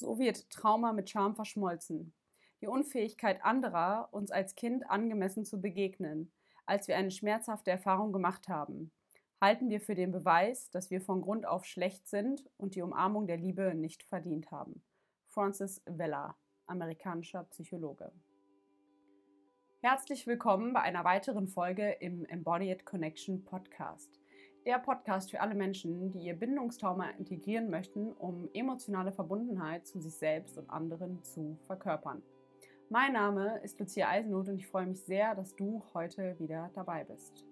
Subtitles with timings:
[0.00, 2.14] So wird Trauma mit Scham verschmolzen.
[2.62, 6.32] Die Unfähigkeit anderer, uns als Kind angemessen zu begegnen,
[6.64, 8.92] als wir eine schmerzhafte Erfahrung gemacht haben,
[9.42, 13.26] halten wir für den Beweis, dass wir von Grund auf schlecht sind und die Umarmung
[13.26, 14.82] der Liebe nicht verdient haben.
[15.26, 16.34] Francis Vella,
[16.66, 18.10] amerikanischer Psychologe.
[19.82, 24.18] Herzlich willkommen bei einer weiteren Folge im Embodied Connection Podcast.
[24.66, 30.14] Der Podcast für alle Menschen, die ihr Bindungstrauma integrieren möchten, um emotionale Verbundenheit zu sich
[30.14, 32.22] selbst und anderen zu verkörpern.
[32.90, 37.04] Mein Name ist Lucia Eisenhut und ich freue mich sehr, dass du heute wieder dabei
[37.04, 37.46] bist.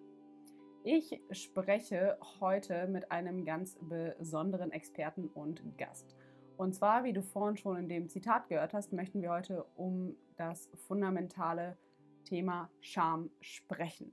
[0.84, 6.14] Ich spreche heute mit einem ganz besonderen Experten und Gast.
[6.58, 10.14] Und zwar, wie du vorhin schon in dem Zitat gehört hast, möchten wir heute um
[10.36, 11.78] das fundamentale
[12.24, 14.12] Thema Scham sprechen.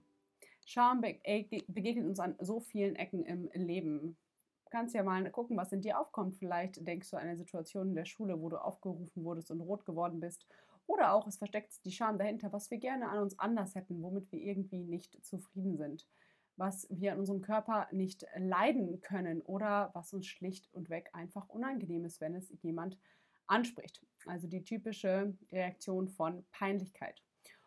[0.66, 4.18] Scham begegnet uns an so vielen Ecken im Leben.
[4.66, 6.36] Du kannst ja mal gucken, was in dir aufkommt.
[6.38, 9.86] Vielleicht denkst du an eine Situation in der Schule, wo du aufgerufen wurdest und rot
[9.86, 10.48] geworden bist.
[10.88, 14.32] Oder auch, es versteckt die Scham dahinter, was wir gerne an uns anders hätten, womit
[14.32, 16.08] wir irgendwie nicht zufrieden sind.
[16.58, 21.50] Was wir an unserem Körper nicht leiden können oder was uns schlicht und weg einfach
[21.50, 22.98] unangenehm ist, wenn es jemand
[23.48, 24.06] anspricht.
[24.26, 27.22] Also die typische Reaktion von Peinlichkeit.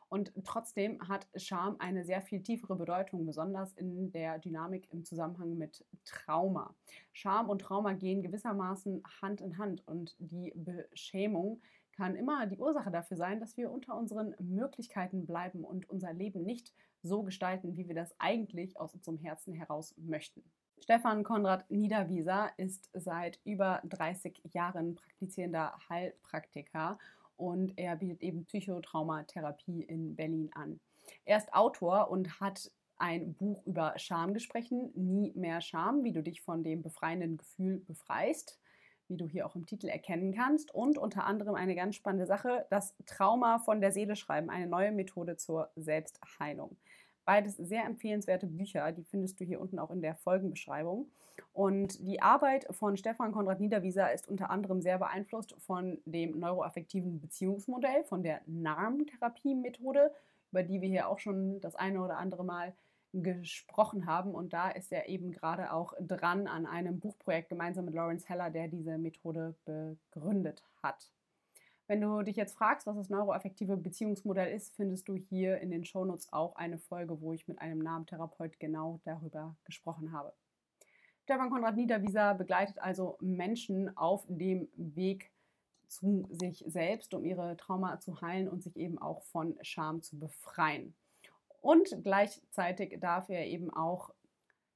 [0.09, 5.59] Und trotzdem hat Scham eine sehr viel tiefere Bedeutung, besonders in der Dynamik im Zusammenhang
[5.59, 6.75] mit Trauma.
[7.13, 11.61] Scham und Trauma gehen gewissermaßen Hand in Hand und die Beschämung
[11.93, 16.45] kann immer die Ursache dafür sein, dass wir unter unseren Möglichkeiten bleiben und unser Leben
[16.45, 20.43] nicht so gestalten, wie wir das eigentlich aus unserem Herzen heraus möchten.
[20.81, 26.99] Stefan Konrad Niederwieser ist seit über 30 Jahren praktizierender Heilpraktiker
[27.39, 30.81] und er bietet eben Psychotraumatherapie in Berlin an.
[31.25, 36.43] Er ist Autor und hat ein Buch über Schamgesprächen, Nie mehr Scham, wie du dich
[36.43, 38.59] von dem befreienden Gefühl befreist,
[39.07, 40.75] wie du hier auch im Titel erkennen kannst.
[40.75, 44.93] Und unter anderem eine ganz spannende Sache, das Trauma von der Seele schreiben, eine neue
[44.93, 46.77] Methode zur Selbstheilung.
[47.29, 51.11] Beides sehr empfehlenswerte Bücher, die findest du hier unten auch in der Folgenbeschreibung.
[51.53, 57.21] Und die Arbeit von Stefan Konrad Niederwieser ist unter anderem sehr beeinflusst von dem neuroaffektiven
[57.21, 60.11] Beziehungsmodell, von der NARM-Therapie-Methode,
[60.53, 62.75] über die wir hier auch schon das eine oder andere Mal
[63.13, 64.35] gesprochen haben.
[64.35, 68.49] Und da ist er eben gerade auch dran an einem Buchprojekt gemeinsam mit Lawrence Heller,
[68.49, 71.11] der diese Methode begründet hat.
[71.89, 75.87] Wenn du dich jetzt fragst, was das neuroaffektive Beziehungsmodell ist, findest du hier in den
[75.87, 80.35] Shownotes auch eine Folge, wo ich mit einem Namentherapeut genau darüber gesprochen habe.
[81.25, 85.33] Stefan Konrad Niederwieser begleitet also Menschen auf dem Weg
[85.87, 90.19] zu sich selbst, um ihre Trauma zu heilen und sich eben auch von Scham zu
[90.19, 90.95] befreien.
[91.63, 94.11] Und gleichzeitig darf er eben auch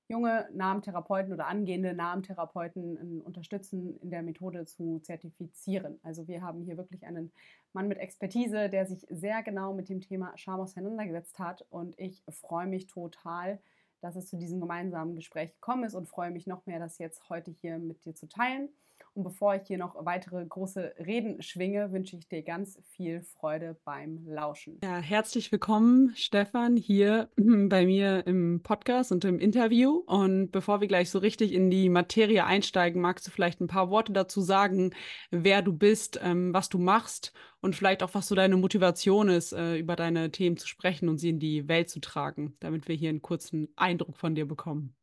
[0.09, 5.99] junge Namentherapeuten oder angehende Namentherapeuten äh, unterstützen, in der Methode zu zertifizieren.
[6.03, 7.33] Also wir haben hier wirklich einen
[7.73, 11.65] Mann mit Expertise, der sich sehr genau mit dem Thema Scham auseinandergesetzt hat.
[11.71, 13.59] Und ich freue mich total,
[14.01, 17.29] dass es zu diesem gemeinsamen Gespräch gekommen ist und freue mich noch mehr, das jetzt
[17.31, 18.69] heute hier mit dir zu teilen.
[19.15, 23.79] Und bevor ich hier noch weitere große Reden schwinge, wünsche ich dir ganz viel Freude
[23.85, 24.81] beim Lauschen.
[24.83, 30.03] Ja, herzlich willkommen, Stefan, hier bei mir im Podcast und im Interview.
[30.07, 33.91] Und bevor wir gleich so richtig in die Materie einsteigen, magst du vielleicht ein paar
[33.91, 34.95] Worte dazu sagen,
[35.31, 39.53] wer du bist, ähm, was du machst und vielleicht auch, was so deine Motivation ist,
[39.53, 42.95] äh, über deine Themen zu sprechen und sie in die Welt zu tragen, damit wir
[42.95, 44.97] hier einen kurzen Eindruck von dir bekommen.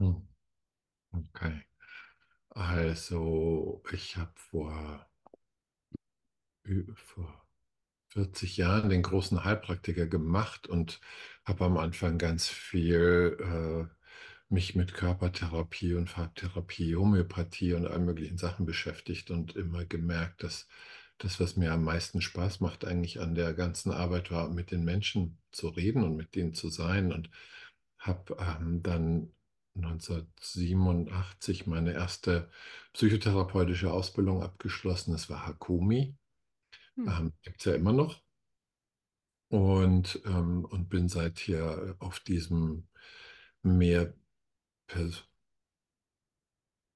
[0.00, 0.28] Hm.
[1.16, 1.62] Okay.
[2.54, 5.06] Also, ich habe vor,
[6.94, 7.44] vor
[8.08, 11.00] 40 Jahren den großen Heilpraktiker gemacht und
[11.44, 13.94] habe am Anfang ganz viel äh,
[14.48, 20.68] mich mit Körpertherapie und Farbtherapie, Homöopathie und allen möglichen Sachen beschäftigt und immer gemerkt, dass
[21.18, 24.84] das, was mir am meisten Spaß macht, eigentlich an der ganzen Arbeit war, mit den
[24.84, 27.30] Menschen zu reden und mit denen zu sein und
[27.98, 29.32] habe ähm, dann
[29.76, 32.50] 1987 meine erste
[32.92, 35.12] psychotherapeutische Ausbildung abgeschlossen.
[35.12, 36.14] Das war Hakumi.
[36.96, 37.08] Hm.
[37.08, 38.22] Ähm, Gibt es ja immer noch.
[39.48, 42.88] Und, ähm, und bin seither auf diesem
[43.62, 44.14] mehr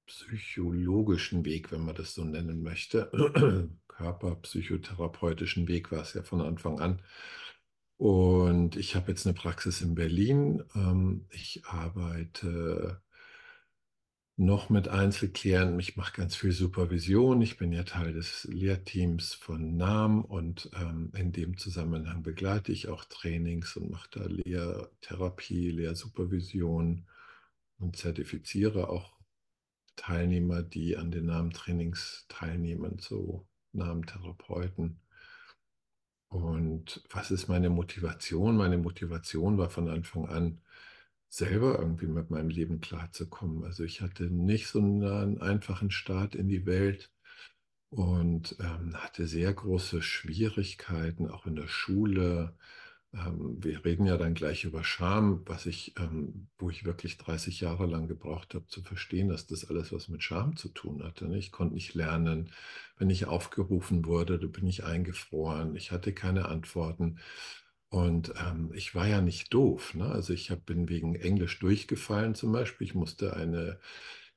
[0.06, 3.10] psychologischen Weg, wenn man das so nennen möchte,
[3.88, 7.02] körperpsychotherapeutischen Weg war es ja von Anfang an,
[7.98, 10.62] und ich habe jetzt eine Praxis in Berlin.
[10.74, 13.02] Ähm, ich arbeite
[14.36, 15.80] noch mit Einzelklienten.
[15.80, 17.42] Ich mache ganz viel Supervision.
[17.42, 22.88] Ich bin ja Teil des Lehrteams von NAM und ähm, in dem Zusammenhang begleite ich
[22.88, 27.04] auch Trainings und mache da Lehrtherapie, Lehrsupervision
[27.78, 29.18] und zertifiziere auch
[29.96, 35.00] Teilnehmer, die an den Namentrainings teilnehmen, so Namentherapeuten.
[36.28, 38.56] Und was ist meine Motivation?
[38.56, 40.60] Meine Motivation war von Anfang an,
[41.28, 43.64] selber irgendwie mit meinem Leben klarzukommen.
[43.64, 47.10] Also ich hatte nicht so einen einfachen Start in die Welt
[47.90, 52.54] und ähm, hatte sehr große Schwierigkeiten, auch in der Schule,
[53.14, 57.60] ähm, wir reden ja dann gleich über Scham, was ich, ähm, wo ich wirklich 30
[57.60, 61.26] Jahre lang gebraucht habe, zu verstehen, dass das alles was mit Scham zu tun hatte.
[61.26, 61.38] Ne?
[61.38, 62.52] Ich konnte nicht lernen.
[62.98, 65.74] Wenn ich aufgerufen wurde, da bin ich eingefroren.
[65.76, 67.18] Ich hatte keine Antworten.
[67.90, 69.94] Und ähm, ich war ja nicht doof.
[69.94, 70.04] Ne?
[70.06, 72.86] Also ich hab, bin wegen Englisch durchgefallen zum Beispiel.
[72.86, 73.80] Ich musste eine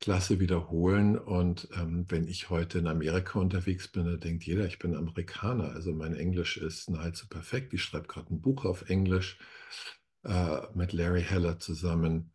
[0.01, 1.17] Klasse wiederholen.
[1.17, 5.71] Und ähm, wenn ich heute in Amerika unterwegs bin, dann denkt jeder, ich bin Amerikaner.
[5.71, 7.73] Also mein Englisch ist nahezu perfekt.
[7.73, 9.39] Ich schreibe gerade ein Buch auf Englisch
[10.23, 12.33] äh, mit Larry Heller zusammen.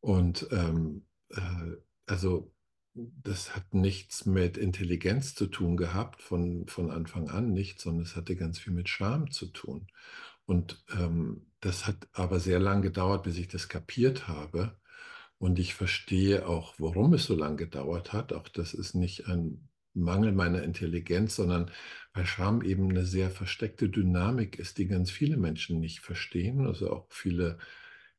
[0.00, 1.76] Und ähm, äh,
[2.06, 2.52] also
[2.94, 8.16] das hat nichts mit Intelligenz zu tun gehabt von, von Anfang an nicht, sondern es
[8.16, 9.86] hatte ganz viel mit Scham zu tun.
[10.44, 14.79] Und ähm, das hat aber sehr lang gedauert, bis ich das kapiert habe.
[15.40, 18.34] Und ich verstehe auch, warum es so lange gedauert hat.
[18.34, 21.70] Auch das ist nicht ein Mangel meiner Intelligenz, sondern
[22.12, 26.66] weil Scham eben eine sehr versteckte Dynamik ist, die ganz viele Menschen nicht verstehen.
[26.66, 27.56] Also auch viele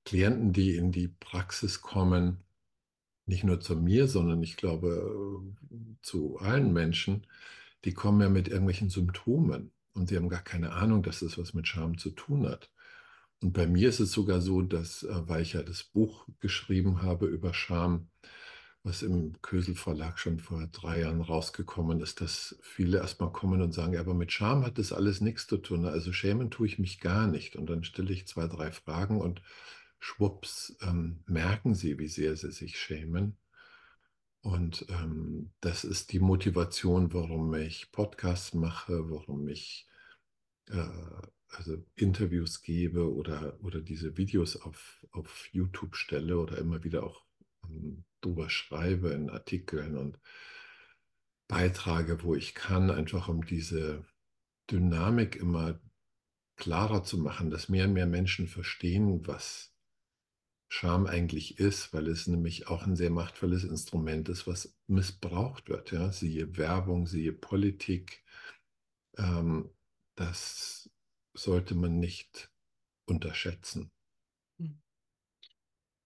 [0.04, 2.44] Klienten, die in die Praxis kommen,
[3.28, 5.44] nicht nur zu mir, sondern ich glaube
[6.02, 7.28] zu allen Menschen,
[7.86, 11.54] die kommen ja mit irgendwelchen Symptomen und sie haben gar keine Ahnung, dass das was
[11.54, 12.72] mit Scham zu tun hat.
[13.42, 17.02] Und bei mir ist es sogar so, dass, äh, weil ich ja das Buch geschrieben
[17.02, 18.10] habe über Scham,
[18.84, 23.74] was im Kösel Verlag schon vor drei Jahren rausgekommen ist, dass viele erstmal kommen und
[23.74, 25.86] sagen, aber mit Scham hat das alles nichts zu tun.
[25.86, 27.56] Also schämen tue ich mich gar nicht.
[27.56, 29.42] Und dann stelle ich zwei, drei Fragen und
[30.00, 33.38] schwupps, ähm, merken sie, wie sehr sie sich schämen.
[34.42, 39.88] Und ähm, das ist die Motivation, warum ich Podcasts mache, warum ich
[40.70, 40.88] äh,
[41.52, 47.26] also Interviews gebe oder, oder diese Videos auf, auf YouTube stelle oder immer wieder auch
[47.64, 50.20] um, drüber schreibe in Artikeln und
[51.48, 54.06] beitrage, wo ich kann, einfach um diese
[54.70, 55.80] Dynamik immer
[56.56, 59.74] klarer zu machen, dass mehr und mehr Menschen verstehen, was
[60.70, 65.92] Scham eigentlich ist, weil es nämlich auch ein sehr machtvolles Instrument ist, was missbraucht wird.
[65.92, 66.14] Ja?
[66.14, 68.24] Siehe Werbung, siehe Politik.
[69.18, 69.70] Ähm,
[70.16, 70.90] das
[71.34, 72.52] sollte man nicht
[73.06, 73.92] unterschätzen.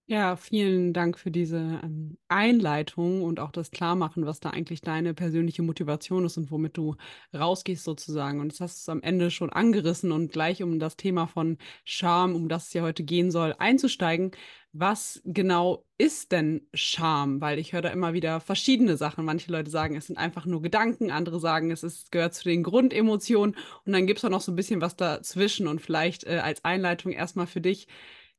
[0.07, 5.15] Ja, vielen Dank für diese ähm, Einleitung und auch das Klarmachen, was da eigentlich deine
[5.15, 6.95] persönliche Motivation ist und womit du
[7.33, 8.39] rausgehst sozusagen.
[8.39, 12.35] Und jetzt hast du am Ende schon angerissen und gleich um das Thema von Scham,
[12.35, 14.29] um das es ja heute gehen soll, einzusteigen.
[14.73, 17.41] Was genau ist denn Scham?
[17.41, 19.25] Weil ich höre da immer wieder verschiedene Sachen.
[19.25, 22.61] Manche Leute sagen, es sind einfach nur Gedanken, andere sagen, es ist, gehört zu den
[22.61, 23.55] Grundemotionen
[23.85, 25.67] und dann gibt es auch noch so ein bisschen was dazwischen.
[25.67, 27.87] Und vielleicht äh, als Einleitung erstmal für dich,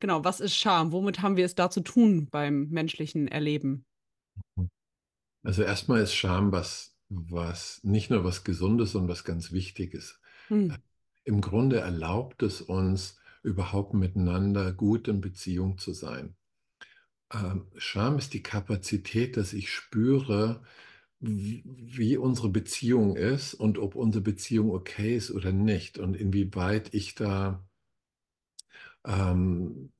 [0.00, 0.92] Genau, was ist Scham?
[0.92, 3.84] Womit haben wir es da zu tun beim menschlichen Erleben?
[5.42, 10.20] Also erstmal ist Scham was, was nicht nur was Gesundes, sondern was ganz Wichtiges.
[10.48, 10.70] Hm.
[10.70, 10.78] Äh,
[11.24, 16.34] Im Grunde erlaubt es uns, überhaupt miteinander gut in Beziehung zu sein.
[17.32, 20.62] Ähm, Scham ist die Kapazität, dass ich spüre,
[21.20, 26.92] wie, wie unsere Beziehung ist und ob unsere Beziehung okay ist oder nicht und inwieweit
[26.92, 27.64] ich da
[29.06, 29.92] ähm,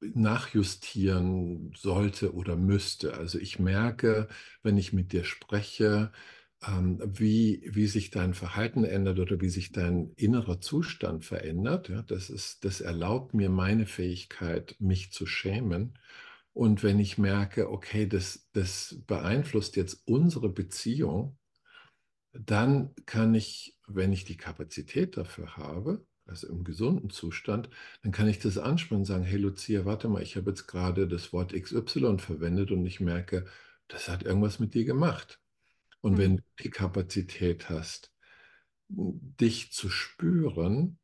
[0.00, 3.14] nachjustieren sollte oder müsste.
[3.14, 4.28] Also ich merke,
[4.62, 6.12] wenn ich mit dir spreche,
[6.66, 11.88] ähm, wie, wie sich dein Verhalten ändert oder wie sich dein innerer Zustand verändert.
[11.88, 15.98] Ja, das, ist, das erlaubt mir meine Fähigkeit, mich zu schämen.
[16.52, 21.38] Und wenn ich merke, okay, das, das beeinflusst jetzt unsere Beziehung,
[22.32, 27.68] dann kann ich, wenn ich die Kapazität dafür habe, also im gesunden Zustand,
[28.02, 31.08] dann kann ich das ansprechen und sagen, hey Lucia, warte mal, ich habe jetzt gerade
[31.08, 33.46] das Wort XY verwendet und ich merke,
[33.88, 35.40] das hat irgendwas mit dir gemacht.
[36.00, 36.18] Und mhm.
[36.18, 38.12] wenn du die Kapazität hast,
[38.88, 40.98] dich zu spüren,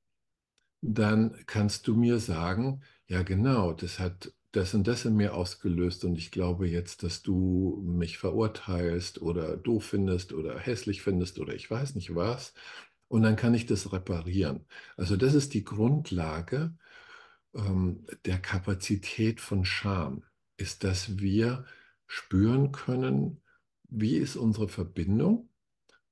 [0.81, 6.05] dann kannst du mir sagen, ja genau, das hat das und das in mir ausgelöst
[6.05, 11.55] und ich glaube jetzt, dass du mich verurteilst oder doof findest oder hässlich findest oder
[11.55, 12.55] ich weiß nicht was
[13.09, 14.67] und dann kann ich das reparieren.
[14.97, 16.75] Also das ist die Grundlage
[17.55, 20.25] ähm, der Kapazität von Scham,
[20.57, 21.65] ist, dass wir
[22.07, 23.43] spüren können,
[23.89, 25.49] wie ist unsere Verbindung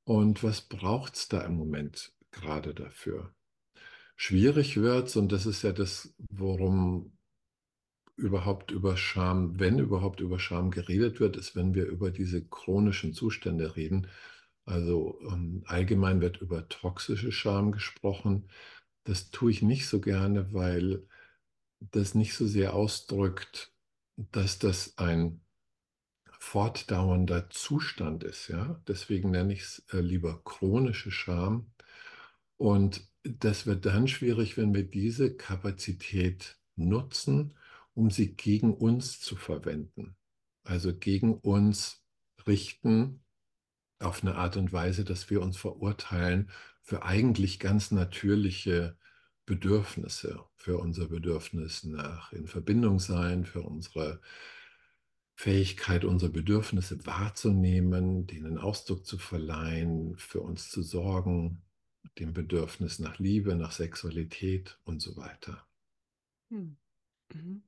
[0.04, 3.34] und was braucht es da im Moment gerade dafür.
[4.16, 7.16] Schwierig wird es, und das ist ja das, worum
[8.16, 13.12] überhaupt über Scham, wenn überhaupt über Scham geredet wird, ist, wenn wir über diese chronischen
[13.12, 14.06] Zustände reden.
[14.64, 18.48] Also ähm, allgemein wird über toxische Scham gesprochen.
[19.04, 21.06] Das tue ich nicht so gerne, weil
[21.80, 23.72] das nicht so sehr ausdrückt,
[24.16, 25.40] dass das ein
[26.38, 28.48] fortdauernder Zustand ist.
[28.48, 28.80] Ja?
[28.86, 31.70] Deswegen nenne ich es äh, lieber chronische Scham.
[32.56, 37.56] Und das wird dann schwierig, wenn wir diese Kapazität nutzen,
[37.94, 40.16] um sie gegen uns zu verwenden.
[40.64, 42.02] Also gegen uns
[42.46, 43.23] richten
[43.98, 46.50] auf eine Art und Weise, dass wir uns verurteilen
[46.82, 48.96] für eigentlich ganz natürliche
[49.46, 54.20] Bedürfnisse, für unser Bedürfnis nach in Verbindung sein, für unsere
[55.36, 61.62] Fähigkeit, unsere Bedürfnisse wahrzunehmen, denen Ausdruck zu verleihen, für uns zu sorgen,
[62.18, 65.66] dem Bedürfnis nach Liebe, nach Sexualität und so weiter.
[66.50, 66.76] Hm.
[67.32, 67.62] Mhm.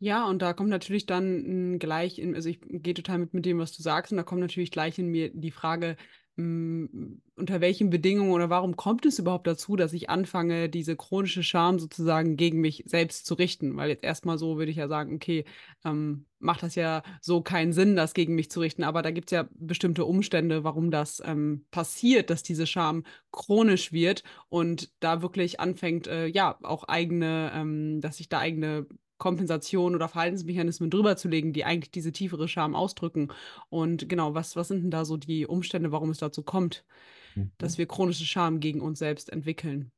[0.00, 3.46] Ja, und da kommt natürlich dann hm, gleich in, also ich gehe total mit, mit
[3.46, 5.96] dem, was du sagst, und da kommt natürlich gleich in mir die Frage,
[6.36, 11.42] hm, unter welchen Bedingungen oder warum kommt es überhaupt dazu, dass ich anfange, diese chronische
[11.44, 13.76] Scham sozusagen gegen mich selbst zu richten?
[13.76, 15.44] Weil jetzt erstmal so würde ich ja sagen, okay,
[15.84, 18.82] ähm, macht das ja so keinen Sinn, das gegen mich zu richten.
[18.82, 23.92] Aber da gibt es ja bestimmte Umstände, warum das ähm, passiert, dass diese Scham chronisch
[23.92, 28.86] wird und da wirklich anfängt, äh, ja, auch eigene, ähm, dass ich da eigene
[29.24, 33.28] Kompensation oder Verhaltensmechanismen drüber zu legen, die eigentlich diese tiefere Scham ausdrücken.
[33.70, 36.84] Und genau, was, was sind denn da so die Umstände, warum es dazu kommt,
[37.34, 37.50] mhm.
[37.56, 39.90] dass wir chronische Scham gegen uns selbst entwickeln?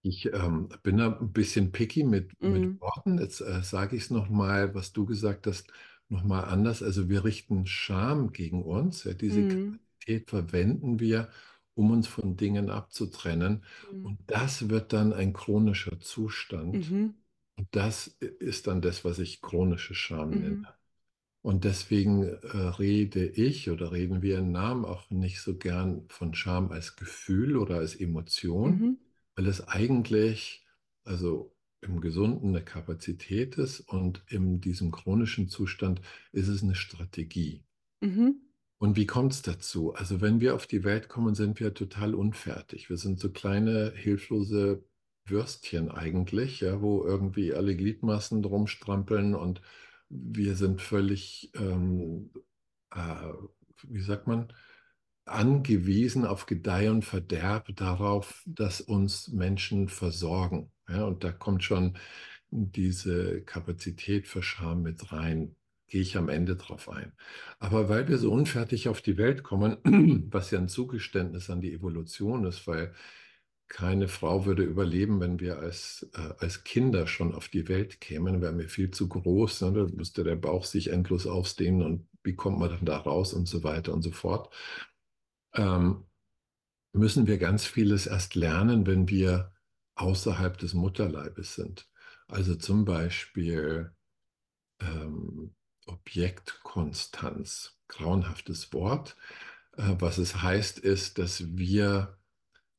[0.00, 2.52] Ich ähm, bin da ein bisschen picky mit, mhm.
[2.52, 3.18] mit Worten.
[3.18, 5.70] Jetzt äh, sage ich es nochmal, was du gesagt hast,
[6.08, 6.82] nochmal anders.
[6.82, 9.04] Also wir richten Scham gegen uns.
[9.04, 9.48] Ja, diese mhm.
[9.50, 11.28] Kapazität verwenden wir,
[11.74, 13.64] um uns von Dingen abzutrennen.
[13.92, 14.06] Mhm.
[14.06, 16.90] Und das wird dann ein chronischer Zustand.
[17.60, 20.40] Und das ist dann das, was ich chronische Scham mhm.
[20.40, 20.68] nenne.
[21.42, 26.32] Und deswegen äh, rede ich oder reden wir in Namen auch nicht so gern von
[26.32, 28.98] Scham als Gefühl oder als Emotion, mhm.
[29.36, 30.66] weil es eigentlich,
[31.04, 36.00] also im Gesunden eine Kapazität ist und in diesem chronischen Zustand
[36.32, 37.62] ist es eine Strategie.
[38.00, 38.36] Mhm.
[38.78, 39.92] Und wie kommt es dazu?
[39.92, 42.88] Also wenn wir auf die Welt kommen, sind wir total unfertig.
[42.88, 44.82] Wir sind so kleine, hilflose
[45.30, 49.62] Würstchen eigentlich, ja, wo irgendwie alle Gliedmaßen drum strampeln und
[50.08, 52.30] wir sind völlig, ähm,
[52.92, 53.32] äh,
[53.84, 54.52] wie sagt man,
[55.24, 60.72] angewiesen auf Gedeih und Verderb darauf, dass uns Menschen versorgen.
[60.88, 61.96] Ja, und da kommt schon
[62.50, 65.54] diese Kapazität für Scham mit rein.
[65.86, 67.12] Gehe ich am Ende drauf ein.
[67.58, 69.78] Aber weil wir so unfertig auf die Welt kommen,
[70.30, 72.94] was ja ein Zugeständnis an die Evolution ist, weil
[73.70, 78.42] keine Frau würde überleben, wenn wir als, äh, als Kinder schon auf die Welt kämen,
[78.42, 79.62] wären wir viel zu groß.
[79.62, 79.72] Ne?
[79.72, 83.46] Da müsste der Bauch sich endlos ausdehnen und wie kommt man dann da raus und
[83.48, 84.52] so weiter und so fort.
[85.54, 86.04] Ähm,
[86.92, 89.52] müssen wir ganz vieles erst lernen, wenn wir
[89.94, 91.88] außerhalb des Mutterleibes sind.
[92.26, 93.92] Also zum Beispiel
[94.80, 95.54] ähm,
[95.86, 99.16] Objektkonstanz, grauenhaftes Wort.
[99.76, 102.19] Äh, was es heißt, ist, dass wir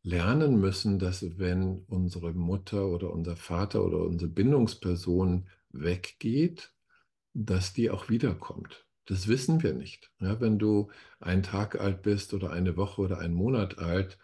[0.03, 6.73] lernen müssen, dass wenn unsere Mutter oder unser Vater oder unsere Bindungsperson weggeht,
[7.33, 8.85] dass die auch wiederkommt.
[9.05, 10.11] Das wissen wir nicht.
[10.19, 10.89] Ja, wenn du
[11.19, 14.17] einen Tag alt bist oder eine Woche oder einen Monat alt,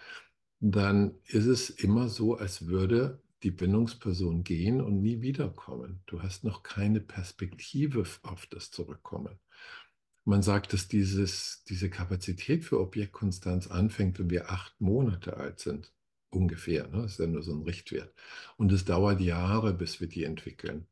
[0.60, 6.02] dann ist es immer so, als würde die Bindungsperson gehen und nie wiederkommen.
[6.08, 9.40] Du hast noch keine Perspektive auf das Zurückkommen.
[10.28, 15.94] Man sagt, dass dieses, diese Kapazität für Objektkonstanz anfängt, wenn wir acht Monate alt sind.
[16.30, 16.86] Ungefähr.
[16.90, 17.04] Ne?
[17.04, 18.14] Das ist ja nur so ein Richtwert.
[18.58, 20.86] Und es dauert Jahre, bis wir die entwickeln.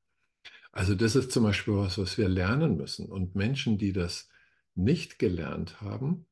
[0.72, 3.08] Also das ist zum Beispiel was, was wir lernen müssen.
[3.08, 4.30] Und Menschen, die das
[4.74, 6.26] nicht gelernt haben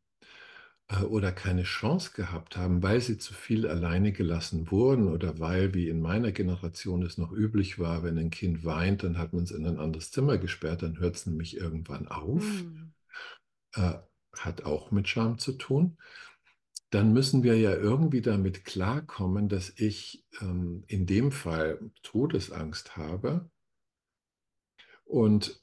[0.88, 5.74] äh, oder keine Chance gehabt haben, weil sie zu viel alleine gelassen wurden oder weil,
[5.74, 9.44] wie in meiner Generation es noch üblich war, wenn ein Kind weint, dann hat man
[9.44, 12.42] es in ein anderes Zimmer gesperrt, dann hört es nämlich irgendwann auf.
[12.42, 12.93] Mhm
[13.74, 13.94] äh,
[14.38, 15.98] hat auch mit Scham zu tun,
[16.90, 23.50] dann müssen wir ja irgendwie damit klarkommen, dass ich ähm, in dem Fall Todesangst habe
[25.06, 25.62] und,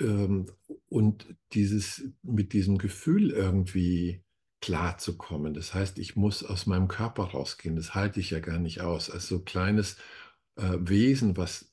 [0.00, 0.46] ähm,
[0.88, 4.24] und dieses, mit diesem Gefühl irgendwie
[4.62, 5.52] klarzukommen.
[5.52, 7.76] Das heißt, ich muss aus meinem Körper rausgehen.
[7.76, 9.10] Das halte ich ja gar nicht aus.
[9.10, 9.96] Als so kleines
[10.56, 11.72] äh, Wesen, was,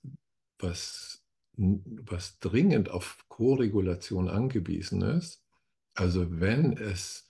[0.60, 1.23] was,
[1.56, 5.44] was dringend auf Koregulation angewiesen ist,
[5.94, 7.28] also wenn es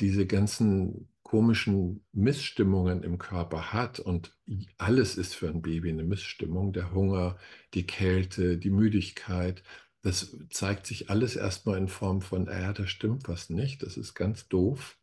[0.00, 4.36] diese ganzen komischen Missstimmungen im Körper hat, und
[4.76, 7.38] alles ist für ein Baby eine Missstimmung, der Hunger,
[7.74, 9.62] die Kälte, die Müdigkeit,
[10.02, 14.14] das zeigt sich alles erstmal in Form von, äh, da stimmt was nicht, das ist
[14.14, 14.98] ganz doof.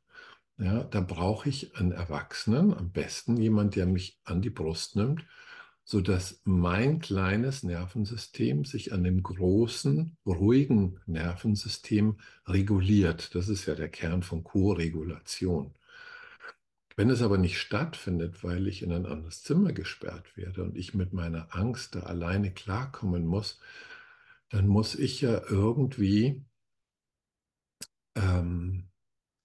[0.57, 5.25] Ja, da brauche ich einen Erwachsenen, am besten jemand, der mich an die Brust nimmt,
[5.89, 13.34] sodass mein kleines Nervensystem sich an dem großen, ruhigen Nervensystem reguliert.
[13.34, 15.74] Das ist ja der Kern von Co-Regulation.
[16.96, 20.93] Wenn es aber nicht stattfindet, weil ich in ein anderes Zimmer gesperrt werde und ich
[20.93, 23.60] mit meiner Angst da alleine klarkommen muss,
[24.50, 26.46] dann muss ich ja irgendwie
[28.13, 28.91] ähm,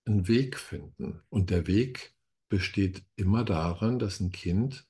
[0.05, 1.23] einen Weg finden.
[1.31, 2.15] Und der Weg
[2.51, 4.87] besteht immer darin, dass ein Kind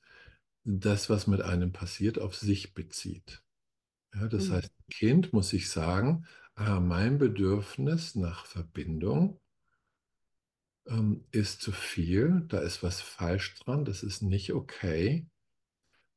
[0.64, 3.42] das, was mit einem passiert, auf sich bezieht.
[4.14, 4.52] Ja, das mhm.
[4.54, 9.40] heißt, Kind muss sich sagen, ah, mein Bedürfnis nach Verbindung
[10.87, 15.26] ähm, ist zu viel, da ist was falsch dran, das ist nicht okay.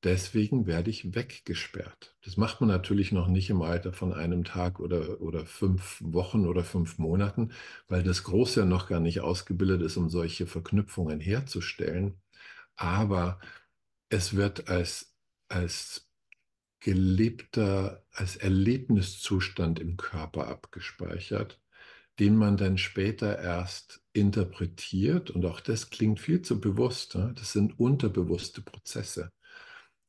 [0.03, 2.15] Deswegen werde ich weggesperrt.
[2.23, 6.45] Das macht man natürlich noch nicht im Alter von einem Tag oder, oder fünf Wochen
[6.45, 7.51] oder fünf Monaten,
[7.87, 12.21] weil das Große ja noch gar nicht ausgebildet ist, um solche Verknüpfungen herzustellen.
[12.75, 13.39] Aber
[14.09, 15.13] es wird als,
[15.49, 16.09] als
[16.79, 21.59] gelebter, als Erlebniszustand im Körper abgespeichert,
[22.19, 25.29] den man dann später erst interpretiert.
[25.29, 27.15] Und auch das klingt viel zu bewusst.
[27.15, 27.33] Ne?
[27.37, 29.31] Das sind unterbewusste Prozesse.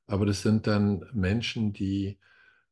[0.06, 2.18] Aber das sind dann Menschen, die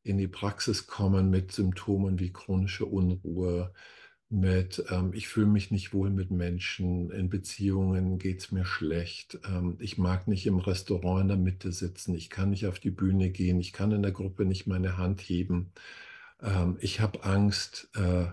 [0.03, 3.73] in die Praxis kommen mit Symptomen wie chronische Unruhe,
[4.29, 9.39] mit ähm, ich fühle mich nicht wohl mit Menschen, in Beziehungen geht es mir schlecht,
[9.47, 12.91] ähm, ich mag nicht im Restaurant in der Mitte sitzen, ich kann nicht auf die
[12.91, 15.71] Bühne gehen, ich kann in der Gruppe nicht meine Hand heben,
[16.41, 18.27] ähm, ich habe Angst, äh,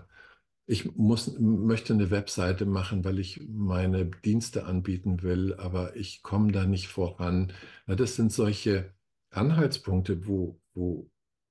[0.67, 6.51] ich muss, möchte eine Webseite machen, weil ich meine Dienste anbieten will, aber ich komme
[6.51, 7.53] da nicht voran.
[7.87, 8.93] Ja, das sind solche
[9.29, 11.09] Anhaltspunkte, wo, wo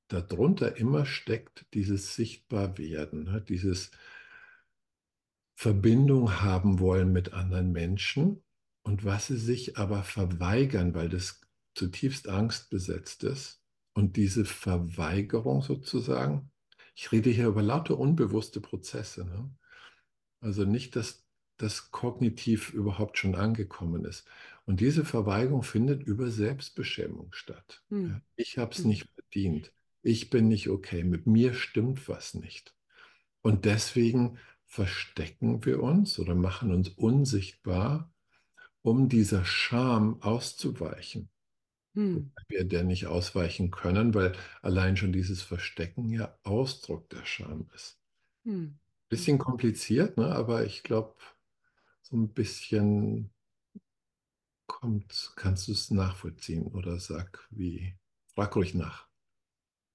[0.09, 3.41] darunter immer steckt dieses Sichtbarwerden, ne?
[3.49, 3.91] dieses
[5.55, 8.43] Verbindung haben wollen mit anderen Menschen
[8.83, 11.41] und was sie sich aber verweigern, weil das
[11.75, 13.61] zutiefst angstbesetzt ist.
[13.95, 16.51] Und diese Verweigerung sozusagen,
[16.97, 19.25] ich rede hier über lauter unbewusste Prozesse.
[19.25, 19.51] Ne?
[20.41, 21.25] Also nicht, dass
[21.57, 24.27] das kognitiv überhaupt schon angekommen ist.
[24.67, 27.83] Und diese Verweigerung findet über Selbstbeschämung statt.
[27.91, 28.21] Hm.
[28.35, 28.89] Ich habe es hm.
[28.89, 29.73] nicht verdient.
[30.03, 31.05] Ich bin nicht okay.
[31.05, 32.75] Mit mir stimmt was nicht.
[33.43, 34.39] Und deswegen
[34.75, 38.13] verstecken wir uns oder machen uns unsichtbar,
[38.83, 41.31] um dieser Scham auszuweichen.
[41.95, 42.33] Hm.
[42.49, 44.33] Wir der nicht ausweichen können, weil
[44.63, 48.01] allein schon dieses Verstecken ja Ausdruck der Scham ist.
[48.43, 48.81] Hm.
[49.09, 50.35] Bisschen kompliziert, ne?
[50.35, 51.15] aber ich glaube,
[52.03, 53.31] so ein bisschen
[54.67, 57.95] kommt, kannst du es nachvollziehen oder sag wie,
[58.35, 59.07] frag ruhig nach.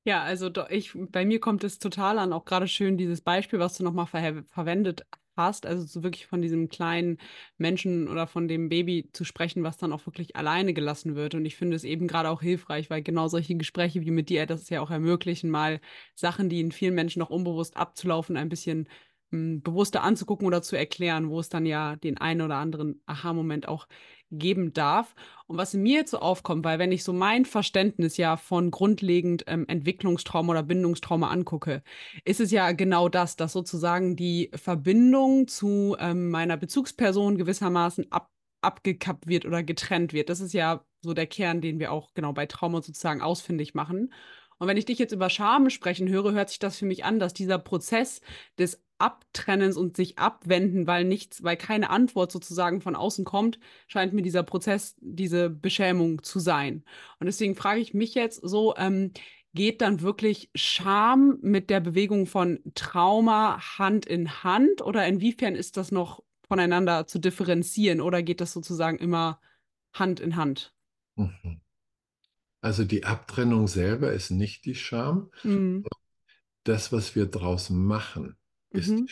[0.05, 3.77] Ja, also ich, bei mir kommt es total an, auch gerade schön dieses Beispiel, was
[3.77, 7.17] du nochmal ver verwendet hast, also so wirklich von diesem kleinen
[7.57, 11.35] Menschen oder von dem Baby zu sprechen, was dann auch wirklich alleine gelassen wird.
[11.35, 14.45] Und ich finde es eben gerade auch hilfreich, weil genau solche Gespräche wie mit dir
[14.45, 15.79] das ja auch ermöglichen, mal
[16.15, 18.87] Sachen, die in vielen Menschen noch unbewusst abzulaufen, ein bisschen
[19.31, 23.67] hm, bewusster anzugucken oder zu erklären, wo es dann ja den einen oder anderen Aha-Moment
[23.67, 23.87] auch
[24.31, 25.15] geben darf.
[25.47, 29.43] Und was mir jetzt so aufkommt, weil wenn ich so mein Verständnis ja von grundlegend
[29.47, 31.83] ähm, Entwicklungstrauma oder Bindungstrauma angucke,
[32.25, 38.29] ist es ja genau das, dass sozusagen die Verbindung zu ähm, meiner Bezugsperson gewissermaßen ab,
[38.61, 40.29] abgekappt wird oder getrennt wird.
[40.29, 44.13] Das ist ja so der Kern, den wir auch genau bei Trauma sozusagen ausfindig machen.
[44.59, 47.19] Und wenn ich dich jetzt über Scham sprechen höre, hört sich das für mich an,
[47.19, 48.21] dass dieser Prozess
[48.57, 54.13] des Abtrennens und sich abwenden, weil nichts, weil keine Antwort sozusagen von außen kommt, scheint
[54.13, 56.83] mir dieser Prozess, diese Beschämung zu sein.
[57.19, 59.11] Und deswegen frage ich mich jetzt so, ähm,
[59.53, 65.77] geht dann wirklich Scham mit der Bewegung von Trauma Hand in Hand oder inwiefern ist
[65.77, 69.39] das noch voneinander zu differenzieren oder geht das sozusagen immer
[69.93, 70.73] Hand in Hand?
[71.15, 71.61] Mhm.
[72.61, 75.31] Also die Abtrennung selber ist nicht die Scham.
[75.43, 75.85] Mhm.
[76.63, 78.35] Das, was wir draus machen,
[78.71, 79.07] ist mhm.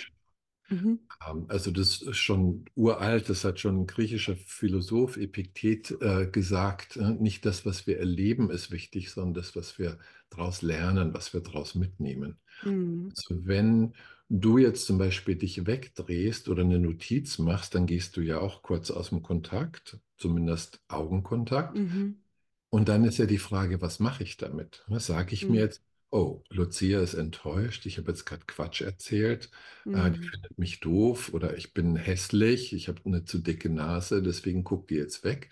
[0.69, 0.99] Mhm.
[1.25, 6.97] Ähm, also das ist schon uralt, das hat schon ein griechischer Philosoph Epiktet äh, gesagt,
[6.97, 9.97] äh, nicht das, was wir erleben, ist wichtig, sondern das, was wir
[10.29, 12.37] daraus lernen, was wir daraus mitnehmen.
[12.63, 13.09] Mhm.
[13.15, 13.93] Also wenn
[14.29, 18.61] du jetzt zum Beispiel dich wegdrehst oder eine Notiz machst, dann gehst du ja auch
[18.61, 21.77] kurz aus dem Kontakt, zumindest Augenkontakt.
[21.77, 22.17] Mhm.
[22.69, 24.83] Und dann ist ja die Frage, was mache ich damit?
[24.89, 25.51] Sage ich mhm.
[25.51, 29.51] mir jetzt, oh, Lucia ist enttäuscht, ich habe jetzt gerade Quatsch erzählt,
[29.91, 30.31] äh, die Mhm.
[30.31, 34.89] findet mich doof oder ich bin hässlich, ich habe eine zu dicke Nase, deswegen guckt
[34.89, 35.49] die jetzt weg.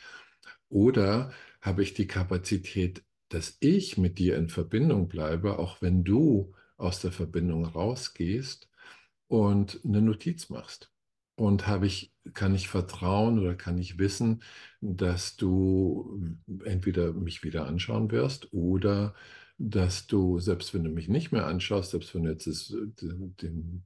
[0.70, 6.54] Oder habe ich die Kapazität, dass ich mit dir in Verbindung bleibe, auch wenn du
[6.78, 8.70] aus der Verbindung rausgehst
[9.28, 10.92] und eine Notiz machst?
[11.38, 14.42] Und habe ich, kann ich vertrauen oder kann ich wissen,
[14.80, 16.18] dass du
[16.64, 19.16] entweder mich wieder anschauen wirst oder
[19.58, 23.86] dass du, selbst wenn du mich nicht mehr anschaust, selbst wenn du jetzt das, den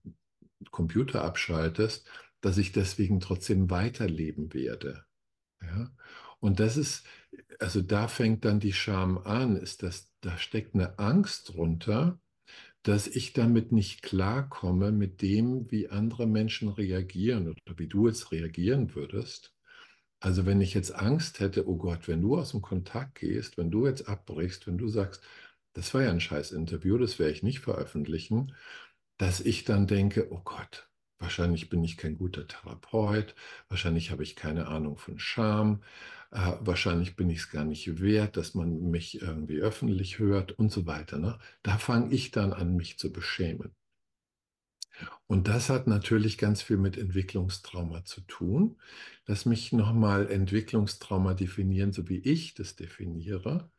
[0.72, 2.08] Computer abschaltest,
[2.42, 5.06] dass ich deswegen trotzdem weiterleben werde.
[5.62, 5.92] Ja?
[6.40, 7.06] Und das ist,
[7.60, 12.20] also da fängt dann die Scham an, ist das, da steckt eine Angst drunter,
[12.84, 18.32] dass ich damit nicht klarkomme mit dem, wie andere Menschen reagieren oder wie du jetzt
[18.32, 19.54] reagieren würdest.
[20.22, 23.72] Also wenn ich jetzt Angst hätte, oh Gott, wenn du aus dem Kontakt gehst, wenn
[23.72, 25.22] du jetzt abbrichst, wenn du sagst,
[25.74, 28.56] das war ja ein scheiß Interview, das werde ich nicht veröffentlichen,
[29.18, 33.36] dass ich dann denke, oh Gott, wahrscheinlich bin ich kein guter Therapeut,
[33.70, 35.84] wahrscheinlich habe ich keine Ahnung von Scham,
[36.32, 40.72] äh, wahrscheinlich bin ich es gar nicht wert, dass man mich irgendwie öffentlich hört und
[40.72, 41.20] so weiter.
[41.20, 41.40] Ne?
[41.64, 43.76] Da fange ich dann an, mich zu beschämen.
[45.28, 48.78] Und das hat natürlich ganz viel mit Entwicklungstrauma zu tun.
[49.26, 53.70] Lass mich nochmal Entwicklungstrauma definieren, so wie ich das definiere.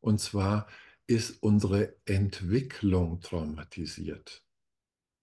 [0.00, 0.66] Und zwar
[1.06, 4.44] ist unsere Entwicklung traumatisiert.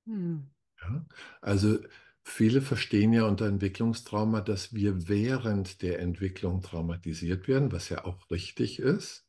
[0.06, 0.50] Mhm.
[0.82, 1.06] Ja?
[1.42, 1.80] Also
[2.24, 8.30] viele verstehen ja unter Entwicklungstrauma, dass wir während der Entwicklung traumatisiert werden, was ja auch
[8.32, 9.26] richtig ist.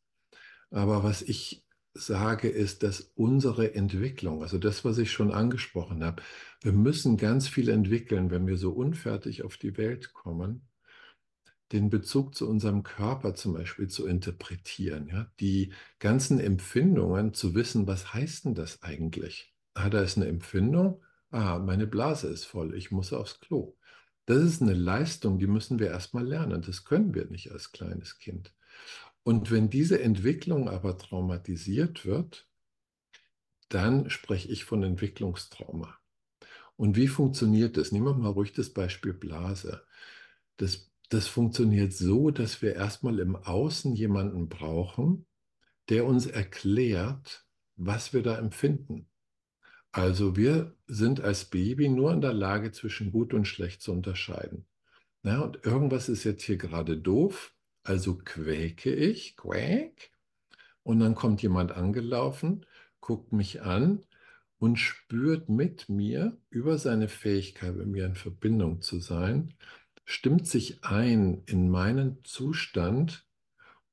[0.71, 1.65] Aber was ich
[1.95, 6.23] sage, ist, dass unsere Entwicklung, also das, was ich schon angesprochen habe,
[6.61, 10.67] wir müssen ganz viel entwickeln, wenn wir so unfertig auf die Welt kommen,
[11.75, 15.31] den Bezug zu unserem Körper zum Beispiel zu interpretieren, ja?
[15.41, 19.53] die ganzen Empfindungen zu wissen, was heißt denn das eigentlich?
[19.75, 23.77] Ah, da ist eine Empfindung, ah, meine Blase ist voll, ich muss aufs Klo.
[24.27, 26.63] Das ist eine Leistung, die müssen wir erstmal lernen.
[26.63, 28.55] Das können wir nicht als kleines Kind.
[29.23, 32.49] Und wenn diese Entwicklung aber traumatisiert wird,
[33.69, 35.99] dann spreche ich von Entwicklungstrauma.
[36.77, 37.93] Und wie funktioniert das?
[37.93, 39.83] Nehmen wir mal ruhig das Beispiel Blase.
[40.57, 45.27] Das, das funktioniert so, dass wir erstmal im Außen jemanden brauchen,
[45.89, 47.47] der uns erklärt,
[47.77, 49.09] was wir da empfinden.
[49.93, 54.67] Also wir sind als Baby nur in der Lage, zwischen gut und schlecht zu unterscheiden.
[55.23, 60.11] Ja, und irgendwas ist jetzt hier gerade doof, also quäke ich, quäk,
[60.83, 62.67] und dann kommt jemand angelaufen,
[63.01, 64.05] guckt mich an
[64.59, 69.55] und spürt mit mir über seine Fähigkeit, mit mir in Verbindung zu sein,
[70.05, 73.27] stimmt sich ein in meinen Zustand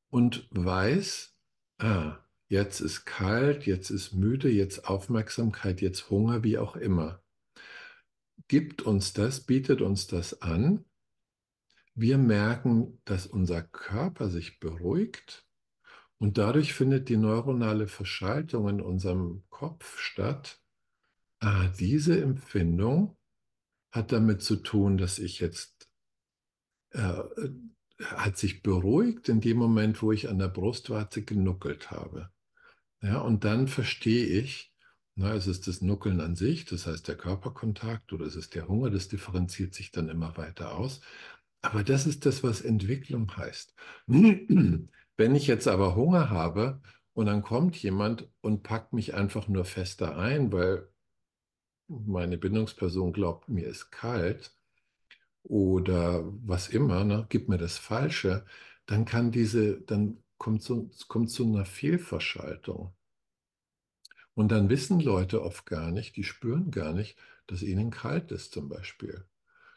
[0.09, 1.35] und weiß,
[1.79, 7.23] ah, jetzt ist kalt, jetzt ist müde, jetzt Aufmerksamkeit, jetzt Hunger, wie auch immer.
[8.47, 10.85] Gibt uns das, bietet uns das an
[11.93, 15.45] wir merken, dass unser Körper sich beruhigt
[16.19, 20.61] und dadurch findet die neuronale Verschaltung in unserem Kopf statt.
[21.39, 23.17] Ah, diese Empfindung
[23.91, 25.70] hat damit zu tun, dass ich jetzt
[26.91, 27.23] äh,
[28.03, 32.29] hat sich beruhigt in dem Moment, wo ich an der Brustwarze genuckelt habe.
[33.01, 34.73] Ja, und dann verstehe ich,
[35.15, 38.67] na, es ist das Nuckeln an sich, das heißt der Körperkontakt oder es ist der
[38.67, 41.01] Hunger, das differenziert sich dann immer weiter aus.
[41.61, 43.75] Aber das ist das, was Entwicklung heißt.
[44.07, 46.81] Wenn ich jetzt aber Hunger habe
[47.13, 50.87] und dann kommt jemand und packt mich einfach nur fester ein, weil
[51.87, 54.55] meine Bindungsperson glaubt, mir ist kalt
[55.43, 58.45] oder was immer, ne, gibt mir das Falsche,
[58.85, 62.93] dann kann diese, dann kommt so, kommt zu einer Fehlverschaltung.
[64.33, 68.53] Und dann wissen Leute oft gar nicht, die spüren gar nicht, dass ihnen kalt ist
[68.53, 69.25] zum Beispiel.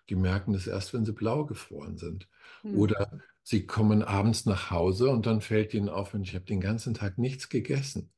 [0.09, 2.29] Die merken das erst, wenn sie blau gefroren sind.
[2.63, 2.79] Mhm.
[2.79, 6.95] Oder sie kommen abends nach Hause und dann fällt ihnen auf, ich habe den ganzen
[6.95, 8.11] Tag nichts gegessen.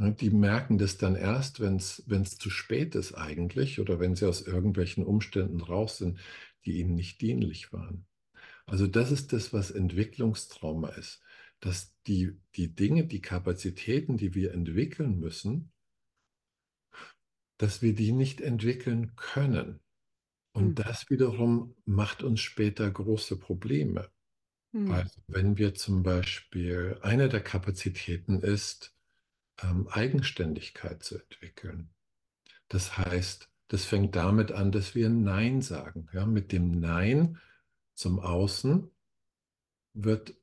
[0.00, 4.40] Die merken das dann erst, wenn es zu spät ist eigentlich oder wenn sie aus
[4.40, 6.18] irgendwelchen Umständen raus sind,
[6.64, 8.06] die ihnen nicht dienlich waren.
[8.66, 11.22] Also das ist das, was Entwicklungstrauma ist,
[11.60, 15.70] dass die, die Dinge, die Kapazitäten, die wir entwickeln müssen,
[17.58, 19.80] dass wir die nicht entwickeln können.
[20.52, 20.84] Und Hm.
[20.84, 24.10] das wiederum macht uns später große Probleme.
[24.72, 24.90] Hm.
[24.92, 28.94] Also wenn wir zum Beispiel, eine der Kapazitäten ist,
[29.62, 31.90] ähm, Eigenständigkeit zu entwickeln.
[32.68, 36.08] Das heißt, das fängt damit an, dass wir Nein sagen.
[36.12, 37.38] Ja, mit dem Nein
[37.94, 38.90] zum Außen
[39.94, 40.34] wird,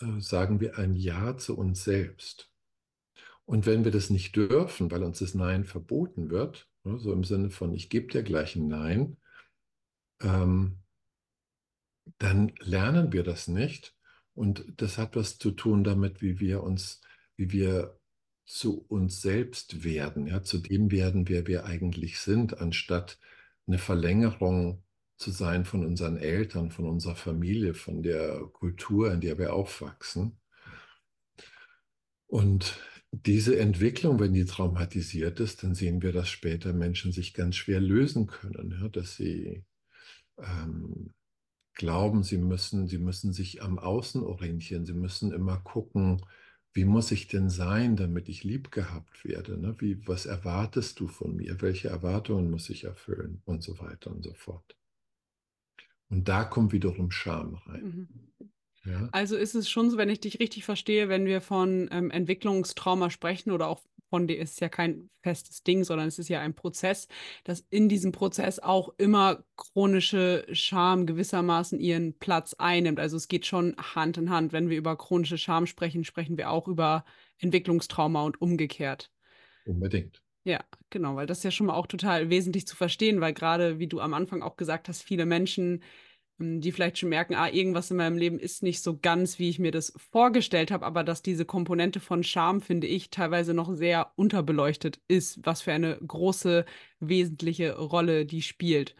[0.00, 2.50] äh, sagen wir ein Ja zu uns selbst.
[3.44, 7.24] Und wenn wir das nicht dürfen, weil uns das Nein verboten wird, ne, so im
[7.24, 9.16] Sinne von, ich gebe dir gleich ein Nein,
[10.20, 10.78] ähm,
[12.18, 13.94] dann lernen wir das nicht.
[14.34, 17.00] Und das hat was zu tun damit, wie wir uns,
[17.38, 17.98] wie wir
[18.44, 23.18] zu uns selbst werden, ja, zu dem werden, wer wir eigentlich sind, anstatt
[23.66, 24.82] eine Verlängerung
[25.16, 30.38] zu sein von unseren Eltern, von unserer Familie, von der Kultur, in der wir aufwachsen.
[32.26, 32.78] Und
[33.10, 37.80] diese Entwicklung, wenn die traumatisiert ist, dann sehen wir, dass später Menschen sich ganz schwer
[37.80, 39.64] lösen können, ja, dass sie
[40.38, 41.14] ähm,
[41.74, 46.22] glauben, sie müssen, sie müssen sich am Außen orientieren, sie müssen immer gucken,
[46.72, 49.58] wie muss ich denn sein, damit ich lieb gehabt werde?
[49.58, 49.74] Ne?
[49.78, 51.60] Wie, was erwartest du von mir?
[51.60, 53.42] Welche Erwartungen muss ich erfüllen?
[53.44, 54.76] Und so weiter und so fort.
[56.08, 57.82] Und da kommt wiederum Scham rein.
[57.82, 58.50] Mhm.
[58.84, 59.08] Ja?
[59.12, 63.10] Also ist es schon so, wenn ich dich richtig verstehe, wenn wir von ähm, Entwicklungstrauma
[63.10, 66.54] sprechen oder auch von dir ist ja kein festes Ding, sondern es ist ja ein
[66.54, 67.08] Prozess,
[67.44, 73.00] dass in diesem Prozess auch immer chronische Scham gewissermaßen ihren Platz einnimmt.
[73.00, 74.52] Also es geht schon Hand in Hand.
[74.52, 77.04] Wenn wir über chronische Scham sprechen, sprechen wir auch über
[77.38, 79.10] Entwicklungstrauma und umgekehrt.
[79.64, 80.22] Unbedingt.
[80.44, 83.78] Ja, genau, weil das ist ja schon mal auch total wesentlich zu verstehen, weil gerade,
[83.78, 85.82] wie du am Anfang auch gesagt hast, viele Menschen
[86.38, 89.58] die vielleicht schon merken, ah, irgendwas in meinem Leben ist nicht so ganz, wie ich
[89.58, 94.12] mir das vorgestellt habe, aber dass diese Komponente von Scham, finde ich, teilweise noch sehr
[94.16, 96.64] unterbeleuchtet ist, was für eine große,
[97.00, 98.94] wesentliche Rolle die spielt.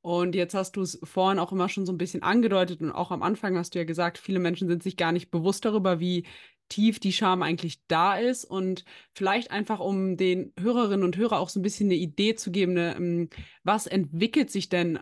[0.00, 3.12] Und jetzt hast du es vorhin auch immer schon so ein bisschen angedeutet und auch
[3.12, 6.26] am Anfang hast du ja gesagt, viele Menschen sind sich gar nicht bewusst darüber, wie
[6.68, 11.50] tief die Scham eigentlich da ist und vielleicht einfach, um den Hörerinnen und Hörern auch
[11.50, 13.28] so ein bisschen eine Idee zu geben, ne, ähm,
[13.62, 14.98] was entwickelt sich denn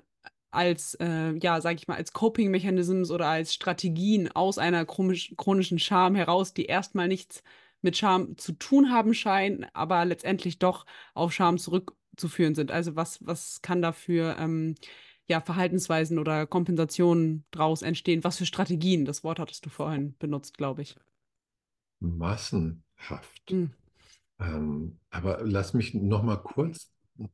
[0.50, 6.14] als, äh, ja, sag ich mal, als Coping-Mechanismus oder als Strategien aus einer chronischen Scham
[6.14, 7.42] heraus, die erstmal nichts
[7.82, 12.70] mit Scham zu tun haben scheinen, aber letztendlich doch auf Scham zurückzuführen sind.
[12.70, 14.74] Also was, was kann dafür ähm,
[15.26, 18.24] ja, Verhaltensweisen oder Kompensationen draus entstehen?
[18.24, 19.04] Was für Strategien?
[19.04, 20.96] Das Wort hattest du vorhin benutzt, glaube ich.
[22.00, 23.50] Massenhaft.
[23.50, 23.70] Mhm.
[24.40, 26.90] Ähm, aber lass mich noch mal kurz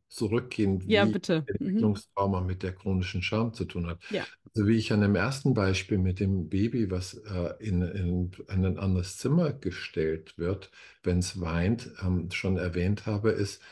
[0.08, 1.40] zurückgehen, wie ja, bitte.
[1.40, 1.66] Mhm.
[1.66, 2.46] Entwicklungstrauma mhm.
[2.46, 3.98] mit der chronischen Scham zu tun hat.
[4.10, 4.24] Ja.
[4.54, 8.78] Also wie ich an dem ersten Beispiel mit dem Baby, was äh, in, in, ein
[8.78, 10.70] anderes Zimmer gestellt wird,
[11.02, 13.62] wenn es weint, ähm, schon erwähnt habe, ist,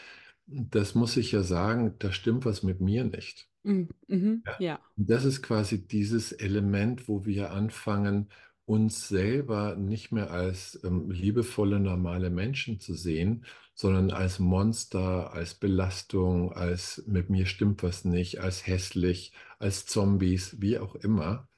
[0.46, 3.48] das muss ich ja sagen, da stimmt was mit mir nicht.
[3.62, 3.88] Mhm.
[4.08, 4.42] Mhm.
[4.46, 4.56] Ja.
[4.58, 4.80] ja.
[4.96, 8.28] Das ist quasi dieses Element, wo wir anfangen,
[8.66, 15.54] uns selber nicht mehr als ähm, liebevolle, normale Menschen zu sehen, sondern als Monster, als
[15.54, 21.48] Belastung, als mit mir stimmt was nicht, als hässlich, als Zombies, wie auch immer.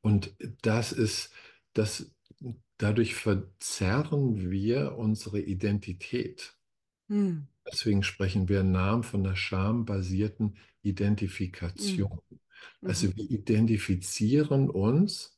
[0.00, 1.32] Und das ist,
[1.72, 2.10] das,
[2.78, 6.56] dadurch verzerren wir unsere Identität.
[7.08, 7.46] Hm.
[7.66, 12.20] Deswegen sprechen wir Namen von der schambasierten Identifikation.
[12.28, 12.38] Hm.
[12.82, 13.16] Also mhm.
[13.16, 15.35] wir identifizieren uns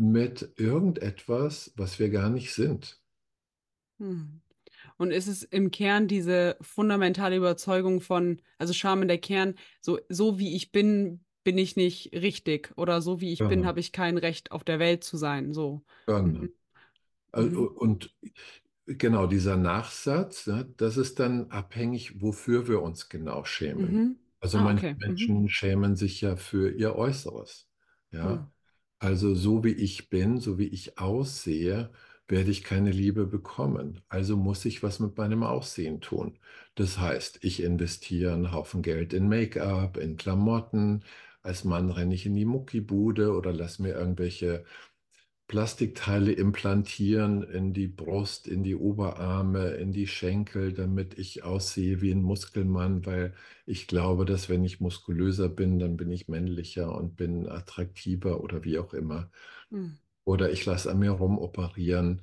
[0.00, 2.98] mit irgendetwas, was wir gar nicht sind.
[3.98, 4.40] Hm.
[4.96, 9.98] Und ist es im Kern diese fundamentale Überzeugung von, also Scham in der Kern, so,
[10.08, 13.48] so wie ich bin, bin ich nicht richtig oder so wie ich ja.
[13.48, 15.52] bin, habe ich kein Recht auf der Welt zu sein.
[15.52, 15.82] So.
[16.08, 16.22] Ja.
[16.22, 16.50] Mhm.
[17.30, 17.66] Also, mhm.
[17.66, 18.16] und
[18.86, 23.92] genau dieser Nachsatz, ne, das ist dann abhängig, wofür wir uns genau schämen.
[23.92, 24.16] Mhm.
[24.40, 24.94] Also ah, manche okay.
[24.94, 25.06] Mhm.
[25.06, 27.68] Menschen schämen sich ja für ihr Äußeres.
[28.12, 28.50] Ja.
[29.00, 31.90] Also so wie ich bin, so wie ich aussehe,
[32.28, 34.00] werde ich keine Liebe bekommen.
[34.08, 36.38] Also muss ich was mit meinem Aussehen tun.
[36.74, 41.04] Das heißt, ich investiere einen Haufen Geld in Make-up, in Klamotten.
[41.42, 44.64] Als Mann renne ich in die Muckibude oder lass mir irgendwelche
[45.50, 52.12] Plastikteile implantieren in die Brust, in die Oberarme, in die Schenkel, damit ich aussehe wie
[52.12, 53.34] ein Muskelmann, weil
[53.66, 58.64] ich glaube, dass wenn ich muskulöser bin, dann bin ich männlicher und bin attraktiver oder
[58.64, 59.30] wie auch immer.
[59.70, 62.22] Mhm oder ich lasse an mir rumoperieren.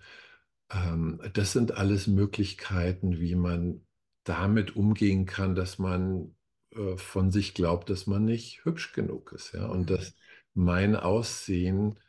[0.71, 3.81] Ähm, das sind alles Möglichkeiten, wie man
[4.23, 6.35] damit umgehen kann, dass man
[6.71, 9.53] äh, von sich glaubt, dass man nicht hübsch genug ist.
[9.53, 9.67] Ja?
[9.67, 9.95] Und mhm.
[9.95, 10.15] dass
[10.53, 11.99] mein Aussehen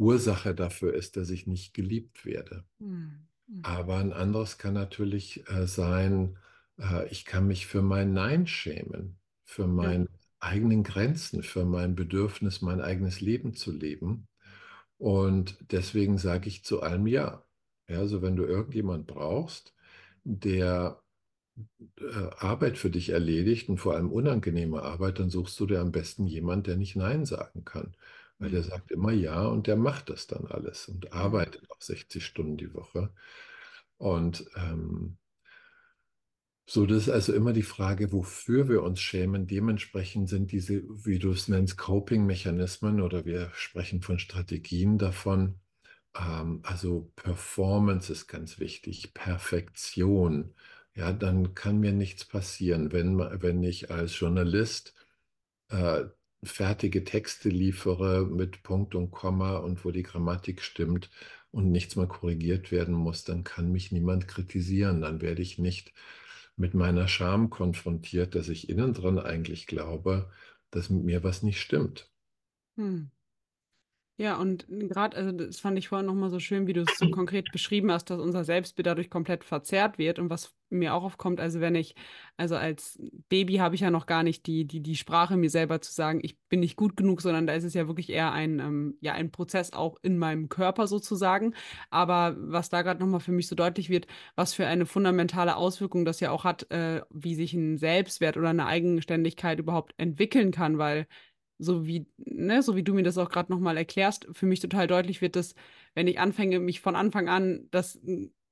[0.00, 2.64] Ursache dafür ist, dass ich nicht geliebt werde.
[2.78, 3.28] Mhm.
[3.62, 6.38] Aber ein anderes kann natürlich äh, sein,
[6.78, 10.10] äh, ich kann mich für mein Nein schämen, für meine ja.
[10.40, 14.26] eigenen Grenzen, für mein Bedürfnis, mein eigenes Leben zu leben.
[14.98, 17.44] Und deswegen sage ich zu allem Ja.
[17.88, 19.74] Ja, also wenn du irgendjemand brauchst,
[20.22, 21.02] der
[21.98, 25.92] äh, Arbeit für dich erledigt und vor allem unangenehme Arbeit, dann suchst du dir am
[25.92, 27.94] besten jemand, der nicht Nein sagen kann.
[28.40, 28.68] Weil der mhm.
[28.68, 32.74] sagt immer Ja und der macht das dann alles und arbeitet auch 60 Stunden die
[32.74, 33.12] Woche.
[33.98, 35.18] Und ähm,
[36.66, 39.46] so, das ist also immer die Frage, wofür wir uns schämen.
[39.46, 45.60] Dementsprechend sind diese, wie du es nennst, Coping-Mechanismen oder wir sprechen von Strategien davon.
[46.16, 50.54] Ähm, also Performance ist ganz wichtig, Perfektion.
[50.94, 54.94] Ja, dann kann mir nichts passieren, wenn, wenn ich als Journalist
[55.68, 56.04] äh,
[56.42, 61.10] fertige Texte liefere mit Punkt und Komma und wo die Grammatik stimmt
[61.50, 65.00] und nichts mehr korrigiert werden muss, dann kann mich niemand kritisieren.
[65.00, 65.92] Dann werde ich nicht
[66.56, 70.30] mit meiner Scham konfrontiert, dass ich innen drin eigentlich glaube,
[70.70, 72.10] dass mit mir was nicht stimmt.
[72.76, 73.10] Hm.
[74.20, 77.08] Ja, und gerade, also das fand ich vorhin nochmal so schön, wie du es so
[77.10, 80.18] konkret beschrieben hast, dass unser Selbstbild dadurch komplett verzerrt wird.
[80.18, 81.94] Und was mir auch aufkommt, also wenn ich,
[82.36, 85.80] also als Baby habe ich ja noch gar nicht die, die, die Sprache, mir selber
[85.80, 88.58] zu sagen, ich bin nicht gut genug, sondern da ist es ja wirklich eher ein,
[88.58, 91.54] ähm, ja, ein Prozess auch in meinem Körper sozusagen.
[91.88, 94.06] Aber was da gerade nochmal für mich so deutlich wird,
[94.36, 98.50] was für eine fundamentale Auswirkung das ja auch hat, äh, wie sich ein Selbstwert oder
[98.50, 101.06] eine Eigenständigkeit überhaupt entwickeln kann, weil
[101.60, 104.86] so wie, ne, so wie du mir das auch gerade nochmal erklärst, für mich total
[104.86, 105.54] deutlich wird, dass
[105.94, 108.00] wenn ich anfange, mich von Anfang an das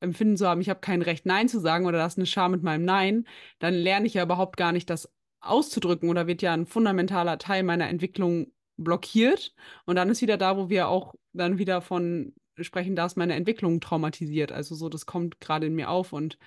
[0.00, 2.52] Empfinden zu haben, ich habe kein Recht, Nein zu sagen oder das ist eine Scham
[2.52, 3.26] mit meinem Nein,
[3.58, 7.62] dann lerne ich ja überhaupt gar nicht, das auszudrücken oder wird ja ein fundamentaler Teil
[7.62, 9.54] meiner Entwicklung blockiert.
[9.86, 13.34] Und dann ist wieder da, wo wir auch dann wieder von sprechen, da ist meine
[13.34, 14.52] Entwicklung traumatisiert.
[14.52, 16.38] Also so, das kommt gerade in mir auf und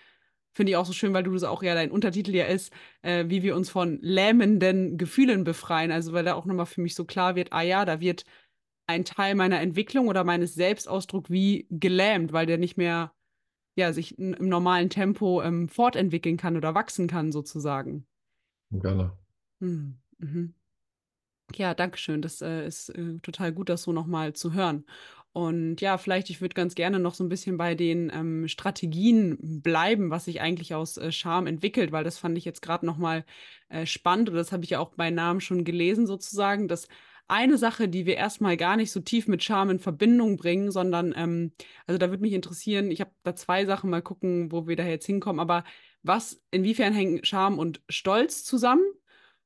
[0.53, 3.25] Finde ich auch so schön, weil du das auch ja dein Untertitel ja ist, äh,
[3.27, 5.91] wie wir uns von lähmenden Gefühlen befreien.
[5.91, 8.25] Also weil da auch nochmal für mich so klar wird, ah ja, da wird
[8.87, 13.13] ein Teil meiner Entwicklung oder meines Selbstausdrucks wie gelähmt, weil der nicht mehr
[13.75, 18.05] ja, sich im normalen Tempo ähm, fortentwickeln kann oder wachsen kann, sozusagen.
[18.71, 19.17] Gerne.
[19.59, 20.53] Hm, mhm.
[21.55, 22.21] Ja, danke schön.
[22.21, 24.85] Das äh, ist äh, total gut, das so nochmal zu hören.
[25.33, 29.37] Und ja, vielleicht, ich würde ganz gerne noch so ein bisschen bei den ähm, Strategien
[29.61, 33.23] bleiben, was sich eigentlich aus äh, Scham entwickelt, weil das fand ich jetzt gerade nochmal
[33.69, 36.89] äh, spannend und das habe ich ja auch bei Namen schon gelesen sozusagen, dass
[37.29, 41.13] eine Sache, die wir erstmal gar nicht so tief mit Scham in Verbindung bringen, sondern,
[41.15, 41.53] ähm,
[41.87, 44.85] also da würde mich interessieren, ich habe da zwei Sachen, mal gucken, wo wir da
[44.85, 45.63] jetzt hinkommen, aber
[46.03, 48.83] was, inwiefern hängen Scham und Stolz zusammen?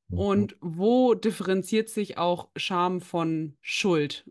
[0.08, 0.18] Mhm.
[0.18, 4.28] Und wo differenziert sich auch Scham von Schuld?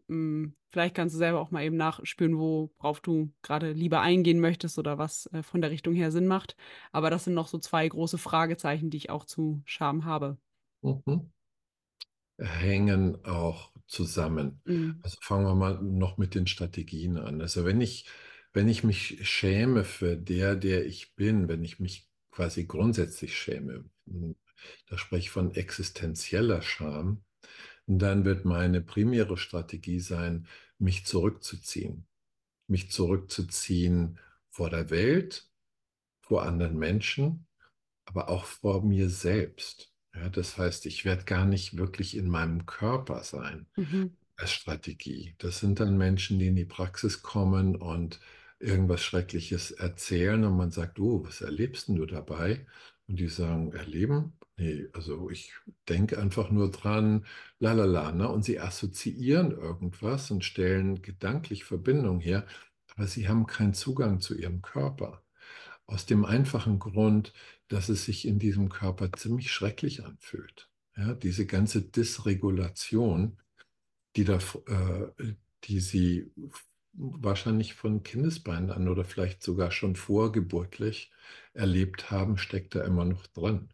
[0.75, 4.97] Vielleicht kannst du selber auch mal eben nachspüren, worauf du gerade lieber eingehen möchtest oder
[4.97, 6.57] was äh, von der Richtung her Sinn macht.
[6.91, 10.37] Aber das sind noch so zwei große Fragezeichen, die ich auch zu Scham habe.
[10.81, 11.31] Mhm.
[12.37, 14.59] Hängen auch zusammen.
[14.65, 14.99] Mhm.
[15.01, 17.39] Also fangen wir mal noch mit den Strategien an.
[17.39, 18.09] Also wenn ich,
[18.51, 23.85] wenn ich mich schäme für der, der ich bin, wenn ich mich quasi grundsätzlich schäme,
[24.07, 24.35] hm,
[24.89, 27.23] da spreche ich von existenzieller Scham,
[27.87, 30.47] dann wird meine primäre Strategie sein,
[30.79, 32.05] mich zurückzuziehen.
[32.67, 34.19] Mich zurückzuziehen
[34.49, 35.49] vor der Welt,
[36.21, 37.45] vor anderen Menschen,
[38.05, 39.91] aber auch vor mir selbst.
[40.15, 44.15] Ja, das heißt, ich werde gar nicht wirklich in meinem Körper sein mhm.
[44.37, 45.35] als Strategie.
[45.37, 48.19] Das sind dann Menschen, die in die Praxis kommen und
[48.59, 52.65] irgendwas Schreckliches erzählen und man sagt, oh, was erlebst du dabei?
[53.07, 54.33] Und die sagen, erleben?
[54.57, 55.51] Nee, also ich
[55.89, 57.25] denke einfach nur dran,
[57.59, 58.29] lalala, ne?
[58.29, 62.47] Und sie assoziieren irgendwas und stellen gedanklich Verbindung her,
[62.95, 65.21] aber sie haben keinen Zugang zu ihrem Körper.
[65.87, 67.33] Aus dem einfachen Grund,
[67.69, 70.69] dass es sich in diesem Körper ziemlich schrecklich anfühlt.
[70.97, 73.39] Ja, diese ganze Dysregulation,
[74.17, 75.33] die, da, äh,
[75.65, 76.31] die sie
[76.93, 81.11] wahrscheinlich von Kindesbeinen an oder vielleicht sogar schon vorgeburtlich
[81.53, 83.69] erlebt haben, steckt da immer noch drin.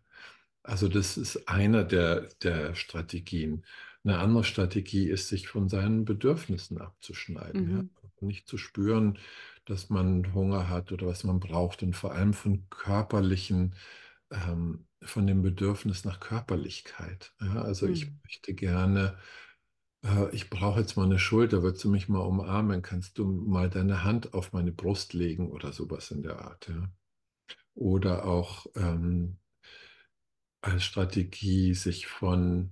[0.64, 3.66] Also das ist einer der, der Strategien.
[4.04, 7.66] Eine andere Strategie ist, sich von seinen Bedürfnissen abzuschneiden.
[7.66, 7.78] Mhm.
[7.78, 8.10] Ja?
[8.28, 9.18] Nicht zu spüren,
[9.66, 13.76] dass man Hunger hat oder was man braucht und vor allem von körperlichen,
[14.30, 17.34] ähm, von dem Bedürfnis nach Körperlichkeit.
[17.42, 17.62] Ja?
[17.62, 17.94] Also mhm.
[17.94, 19.18] ich möchte gerne
[20.04, 22.82] äh, ich brauche jetzt mal eine Schulter, würdest du mich mal umarmen?
[22.82, 26.68] Kannst du mal deine Hand auf meine Brust legen oder sowas in der Art?
[26.70, 26.90] Ja?
[27.74, 29.38] Oder auch ähm,
[30.62, 32.72] als Strategie, sich von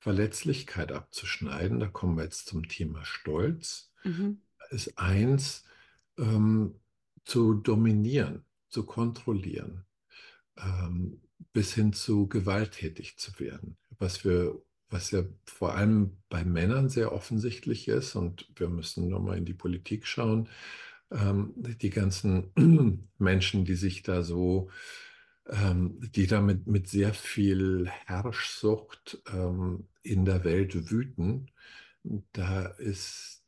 [0.00, 1.80] Verletzlichkeit abzuschneiden.
[1.80, 3.92] Da kommen wir jetzt zum Thema Stolz.
[4.04, 4.42] Mhm.
[4.70, 5.64] Ist eins,
[6.18, 6.74] ähm,
[7.24, 9.86] zu dominieren, zu kontrollieren,
[10.58, 11.22] ähm,
[11.52, 13.76] bis hin zu gewalttätig zu werden.
[13.98, 14.60] Was wir
[14.90, 19.54] was ja vor allem bei Männern sehr offensichtlich ist, und wir müssen nochmal in die
[19.54, 20.48] Politik schauen,
[21.10, 22.52] ähm, die ganzen
[23.18, 24.70] Menschen, die sich da so,
[25.50, 31.50] die damit mit sehr viel Herrschsucht ähm, in der Welt wüten,
[32.32, 33.42] da ist,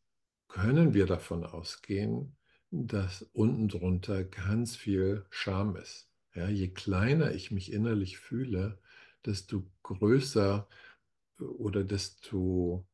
[0.48, 2.36] können wir davon ausgehen,
[2.70, 6.09] dass unten drunter ganz viel Scham ist.
[6.34, 8.78] Ja, je kleiner ich mich innerlich fühle,
[9.26, 10.68] desto größer
[11.38, 12.86] äh, oder desto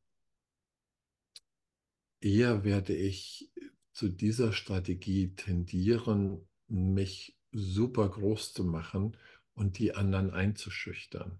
[2.19, 3.51] eher werde ich
[3.93, 9.17] zu dieser Strategie tendieren, mich super groß zu machen
[9.53, 11.39] und die anderen einzuschüchtern.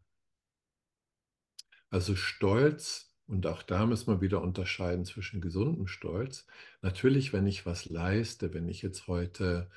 [1.89, 6.45] Also Stolz, und auch da müssen wir wieder unterscheiden zwischen gesundem Stolz.
[6.81, 9.69] Natürlich, wenn ich was leiste, wenn ich jetzt heute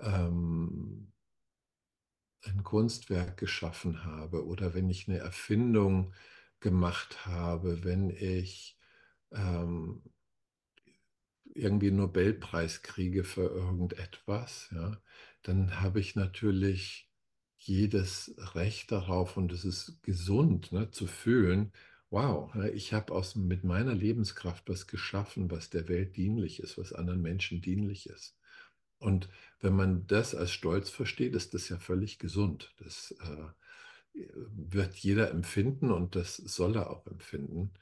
[0.00, 1.12] ähm,
[2.42, 6.12] ein Kunstwerk geschaffen habe oder wenn ich eine Erfindung
[6.60, 8.78] gemacht habe, wenn ich
[9.32, 10.02] ähm,
[11.54, 15.00] irgendwie Nobelpreis kriege für irgendetwas, ja,
[15.42, 17.08] dann habe ich natürlich
[17.58, 21.72] jedes Recht darauf und es ist gesund ne, zu fühlen,
[22.10, 26.78] wow, ne, ich habe aus, mit meiner Lebenskraft was geschaffen, was der Welt dienlich ist,
[26.78, 28.36] was anderen Menschen dienlich ist.
[28.98, 29.28] Und
[29.60, 32.72] wenn man das als Stolz versteht, ist das ja völlig gesund.
[32.78, 33.48] Das äh,
[34.14, 37.72] wird jeder empfinden und das soll er auch empfinden.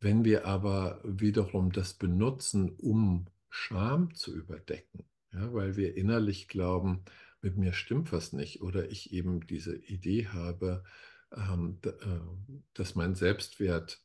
[0.00, 7.04] Wenn wir aber wiederum das benutzen, um Scham zu überdecken, ja, weil wir innerlich glauben,
[7.42, 10.84] mit mir stimmt was nicht oder ich eben diese Idee habe,
[11.34, 11.90] ähm, äh,
[12.74, 14.02] dass mein Selbstwert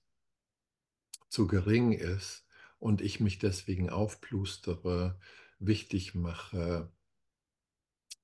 [1.30, 2.46] zu gering ist
[2.80, 5.20] und ich mich deswegen aufplustere,
[5.60, 6.92] wichtig mache,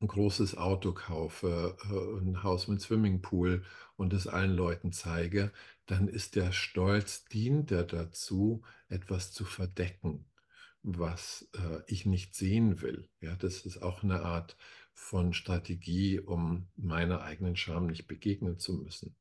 [0.02, 3.64] ein großes Auto kaufe, äh, ein Haus mit Swimmingpool
[3.95, 5.52] und es allen Leuten zeige,
[5.86, 10.26] dann ist der Stolz, dient der dazu, etwas zu verdecken,
[10.82, 13.10] was äh, ich nicht sehen will.
[13.20, 14.58] Ja, das ist auch eine Art
[14.93, 19.16] von Strategie, um meiner eigenen Scham nicht begegnen zu müssen.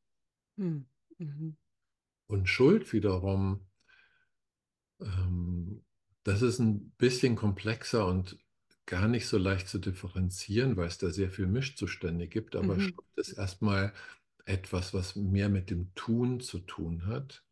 [0.57, 0.87] Hm.
[1.19, 1.57] Mhm.
[2.27, 3.67] Und Schuld wiederum,
[5.01, 5.85] ähm,
[6.23, 8.39] das ist ein bisschen komplexer und
[8.91, 12.57] gar nicht so leicht zu differenzieren, weil es da sehr viel Mischzustände gibt.
[12.57, 12.81] Aber mhm.
[12.81, 13.93] Schuld ist erstmal
[14.45, 17.45] etwas, was mehr mit dem Tun zu tun hat,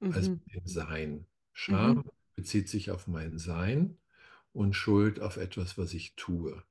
[0.00, 0.12] mhm.
[0.12, 1.26] als mit dem Sein.
[1.52, 2.04] Scham mhm.
[2.36, 3.98] bezieht sich auf mein Sein
[4.54, 6.62] und Schuld auf etwas, was ich tue.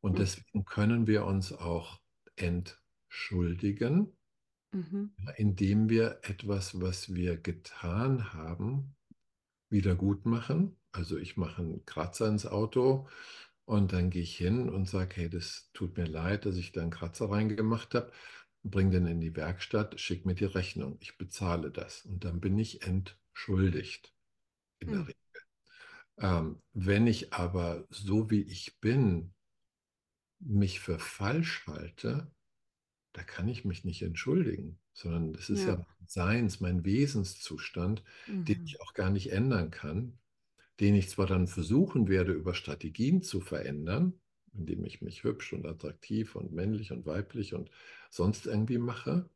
[0.00, 0.16] Und mhm.
[0.16, 2.00] deswegen können wir uns auch
[2.36, 4.16] entschuldigen,
[4.72, 5.12] mhm.
[5.36, 8.96] indem wir etwas, was wir getan haben,
[9.68, 10.74] wieder gut machen.
[10.90, 13.06] Also ich mache einen Kratzer ins Auto
[13.68, 16.80] und dann gehe ich hin und sage, hey, das tut mir leid, dass ich da
[16.80, 18.10] einen Kratzer reingemacht habe.
[18.62, 20.96] Bring den in die Werkstatt, schick mir die Rechnung.
[21.00, 22.06] Ich bezahle das.
[22.06, 24.14] Und dann bin ich entschuldigt
[24.78, 25.04] in der hm.
[25.04, 25.20] Regel.
[26.16, 29.34] Ähm, wenn ich aber so wie ich bin,
[30.38, 32.32] mich für falsch halte,
[33.12, 38.02] da kann ich mich nicht entschuldigen, sondern das ist ja, ja mein Seins, mein Wesenszustand,
[38.26, 38.46] mhm.
[38.46, 40.18] den ich auch gar nicht ändern kann
[40.80, 44.14] den ich zwar dann versuchen werde, über Strategien zu verändern,
[44.54, 47.70] indem ich mich hübsch und attraktiv und männlich und weiblich und
[48.10, 49.28] sonst irgendwie mache,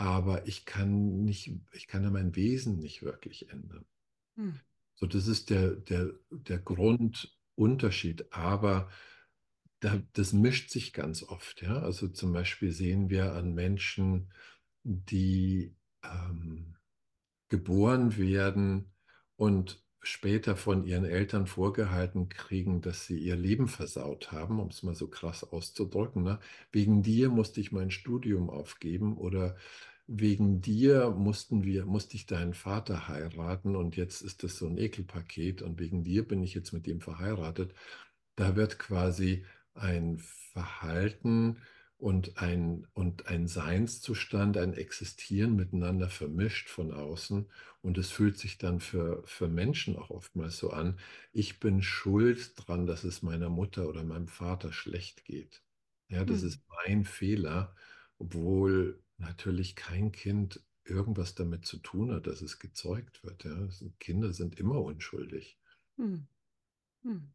[0.00, 3.84] aber ich kann nicht, ich kann ja mein Wesen nicht wirklich ändern.
[4.36, 4.58] Hm.
[4.94, 8.32] So, das ist der, der, der Grundunterschied.
[8.32, 8.90] Aber
[9.80, 11.60] da, das mischt sich ganz oft.
[11.60, 11.82] Ja?
[11.82, 14.32] Also zum Beispiel sehen wir an Menschen,
[14.84, 16.76] die ähm,
[17.50, 18.92] geboren werden
[19.36, 24.82] und später von ihren Eltern vorgehalten kriegen, dass sie ihr Leben versaut haben, um es
[24.82, 26.22] mal so krass auszudrücken.
[26.22, 26.38] Ne?
[26.72, 29.56] Wegen dir musste ich mein Studium aufgeben oder
[30.06, 34.78] wegen dir mussten wir, musste ich deinen Vater heiraten und jetzt ist das so ein
[34.78, 37.74] Ekelpaket und wegen dir bin ich jetzt mit ihm verheiratet.
[38.34, 39.44] Da wird quasi
[39.74, 41.58] ein Verhalten
[42.00, 47.50] und ein, und ein Seinszustand, ein Existieren miteinander vermischt von außen.
[47.82, 50.98] Und es fühlt sich dann für, für Menschen auch oftmals so an,
[51.32, 55.62] ich bin schuld dran, dass es meiner Mutter oder meinem Vater schlecht geht.
[56.08, 56.48] Ja, das hm.
[56.48, 57.74] ist mein Fehler,
[58.18, 63.44] obwohl natürlich kein Kind irgendwas damit zu tun hat, dass es gezeugt wird.
[63.44, 63.68] Ja.
[63.98, 65.58] Kinder sind immer unschuldig.
[65.96, 66.26] Hm.
[67.02, 67.32] Hm.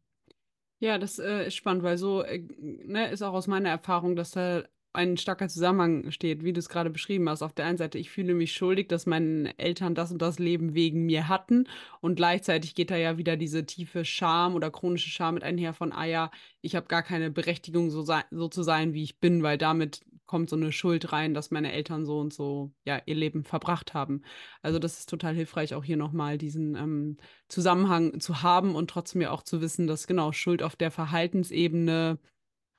[0.78, 4.32] Ja, das äh, ist spannend, weil so äh, ne, ist auch aus meiner Erfahrung, dass
[4.32, 4.62] da
[4.92, 7.42] ein starker Zusammenhang steht, wie du es gerade beschrieben hast.
[7.42, 10.74] Auf der einen Seite, ich fühle mich schuldig, dass meine Eltern das und das Leben
[10.74, 11.68] wegen mir hatten.
[12.00, 15.92] Und gleichzeitig geht da ja wieder diese tiefe Scham oder chronische Scham mit einher von,
[15.92, 16.30] ah ja,
[16.62, 20.50] ich habe gar keine Berechtigung, so, so zu sein, wie ich bin, weil damit kommt
[20.50, 24.22] so eine Schuld rein, dass meine Eltern so und so ja ihr Leben verbracht haben.
[24.62, 27.16] Also das ist total hilfreich, auch hier nochmal diesen ähm,
[27.48, 32.18] Zusammenhang zu haben und trotzdem ja auch zu wissen, dass genau Schuld auf der Verhaltensebene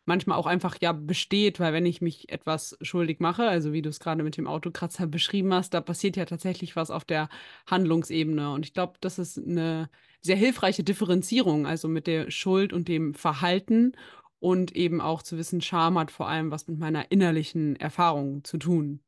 [0.08, 3.90] manchmal auch einfach ja besteht, weil wenn ich mich etwas schuldig mache, also wie du
[3.90, 7.30] es gerade mit dem Autokratzer beschrieben hast, da passiert ja tatsächlich was auf der
[7.68, 8.52] Handlungsebene.
[8.52, 9.90] Und ich glaube, das ist eine
[10.22, 13.94] sehr hilfreiche Differenzierung, also mit der Schuld und dem Verhalten
[14.40, 18.58] und eben auch zu wissen, Scham hat vor allem was mit meiner innerlichen Erfahrung zu
[18.58, 19.02] tun.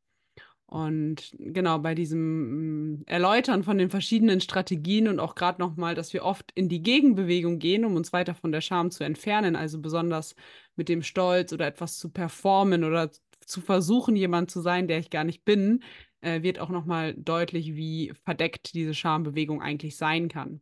[0.65, 6.13] Und genau bei diesem mm, Erläutern von den verschiedenen Strategien und auch gerade nochmal, dass
[6.13, 9.81] wir oft in die Gegenbewegung gehen, um uns weiter von der Scham zu entfernen, also
[9.81, 10.35] besonders
[10.75, 13.09] mit dem Stolz oder etwas zu performen oder
[13.41, 15.83] zu versuchen, jemand zu sein, der ich gar nicht bin,
[16.21, 20.61] äh, wird auch nochmal deutlich, wie verdeckt diese Schambewegung eigentlich sein kann.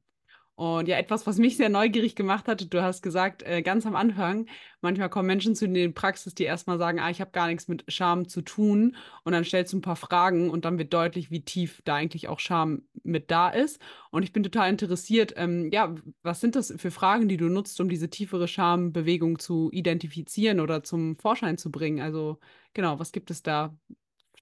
[0.58, 3.96] Und ja, etwas, was mich sehr neugierig gemacht hat, du hast gesagt, äh, ganz am
[3.96, 4.48] Anfang,
[4.82, 7.84] manchmal kommen Menschen zu den Praxis, die erstmal sagen, ah, ich habe gar nichts mit
[7.90, 8.96] Scham zu tun.
[9.24, 12.28] Und dann stellst du ein paar Fragen und dann wird deutlich, wie tief da eigentlich
[12.28, 13.80] auch Scham mit da ist.
[14.10, 15.94] Und ich bin total interessiert, ähm, ja,
[16.24, 20.82] was sind das für Fragen, die du nutzt, um diese tiefere Schambewegung zu identifizieren oder
[20.82, 22.02] zum Vorschein zu bringen?
[22.02, 22.40] Also
[22.74, 23.78] genau, was gibt es da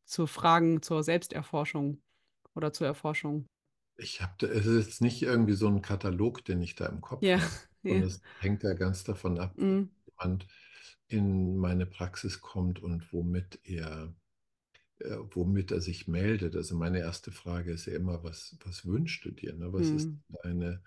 [0.06, 2.02] zu Fragen zur Selbsterforschung
[2.56, 3.50] oder zur Erforschung?
[3.98, 7.22] Ich habe, es ist jetzt nicht irgendwie so ein Katalog, den ich da im Kopf
[7.22, 7.54] Ja, habe.
[7.88, 8.08] Und ja.
[8.08, 10.48] es hängt ja ganz davon ab, wie jemand
[11.08, 14.14] in meine Praxis kommt und womit er,
[15.00, 16.56] äh, womit er sich meldet.
[16.56, 19.54] Also meine erste Frage ist ja immer, was, was wünschst du dir?
[19.56, 19.74] Ne?
[19.74, 20.84] Was ist mm, deine,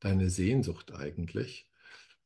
[0.00, 1.70] deine Sehnsucht eigentlich?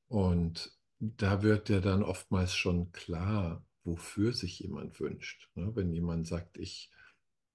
[0.08, 5.48] Und da wird ja dann oftmals schon klar, wofür sich jemand wünscht.
[5.54, 5.74] Ne?
[5.76, 6.90] Wenn jemand sagt, ich,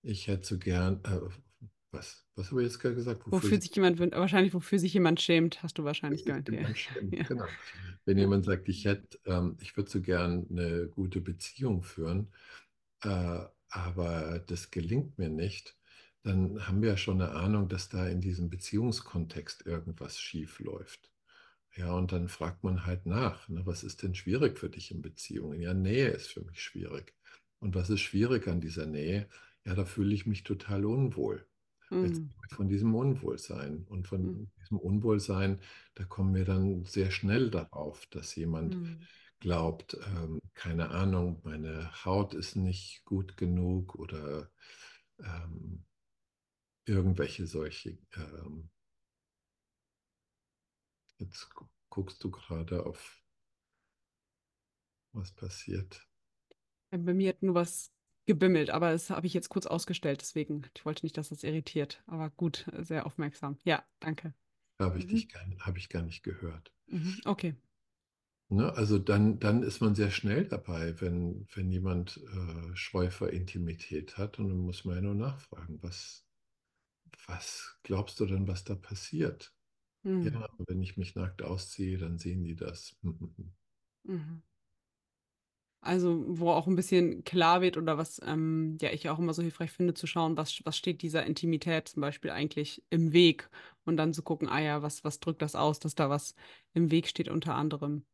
[0.02, 1.20] ich hätte so gern, äh,
[1.96, 3.22] was, was habe ich jetzt gerade gesagt?
[3.26, 6.50] Wofür Wofür sich jemand wahrscheinlich wofür sich jemand schämt, hast du wahrscheinlich gemeint.
[6.50, 6.56] Ja.
[6.56, 7.24] jemand schämt, Ja.
[7.24, 7.46] genau.
[8.06, 12.32] Wenn jemand sagt, ich hätte, ähm, ich würde so gern eine gute Beziehung führen,
[13.04, 13.40] äh,
[13.70, 15.76] aber das gelingt mir nicht,
[16.24, 21.12] dann haben wir ja schon eine Ahnung, dass da in diesem Beziehungskontext irgendwas schief läuft.
[21.76, 25.02] Ja, und dann fragt man halt nach, ne, was ist denn schwierig für dich in
[25.02, 25.62] Beziehungen?
[25.62, 27.14] Ja, Nähe ist für mich schwierig.
[27.60, 29.28] Und was ist schwierig an dieser Nähe?
[29.66, 31.46] Ja, da fühle ich mich total unwohl.
[31.92, 33.86] Mm, von diesem Unwohlsein.
[33.90, 35.60] Und mm, von diesem Unwohlsein,
[35.96, 39.08] da kommen wir dann sehr schnell darauf, dass jemand mm,
[39.40, 44.50] glaubt, ähm, keine Ahnung, meine Haut ist nicht gut genug oder
[45.20, 45.86] ähm,
[46.86, 47.98] irgendwelche solche.
[48.16, 48.70] Ähm,
[51.18, 53.22] jetzt gu- guckst du gerade auf,
[55.14, 56.06] was passiert.
[56.92, 57.92] Äh, Bei mir hat nur was
[58.26, 60.64] gebimmelt, aber das habe ich jetzt kurz ausgestellt, deswegen.
[60.76, 62.04] Ich wollte nicht, dass das irritiert.
[62.08, 63.58] Aber gut, sehr aufmerksam.
[63.64, 64.34] Ja, danke.
[64.80, 65.08] Habe ich Mhm.
[65.08, 66.72] dich gar, habe ich gar nicht gehört.
[66.88, 67.22] Mhm.
[67.26, 67.56] Okay.
[68.50, 68.74] Ne?
[68.74, 74.18] Also dann, dann ist man sehr schnell dabei, wenn, wenn jemand äh, Scheu vor Intimität
[74.18, 76.26] hat und dann muss man ja nur nachfragen, was,
[77.28, 79.54] was glaubst du denn, was da passiert?
[80.06, 82.98] Mm, Ja, wenn ich mich nackt ausziehe, dann sehen die das.
[84.04, 84.42] mhm.
[85.86, 89.42] Also, wo auch ein bisschen klar wird oder was ähm, ja ich auch immer so
[89.44, 93.50] hilfreich finde, zu schauen, was, was steht dieser Intimität zum Beispiel eigentlich im Weg
[93.86, 96.36] und dann zu gucken, ah ja, was, was drückt das aus, dass da was
[96.74, 98.06] im Weg steht unter anderem.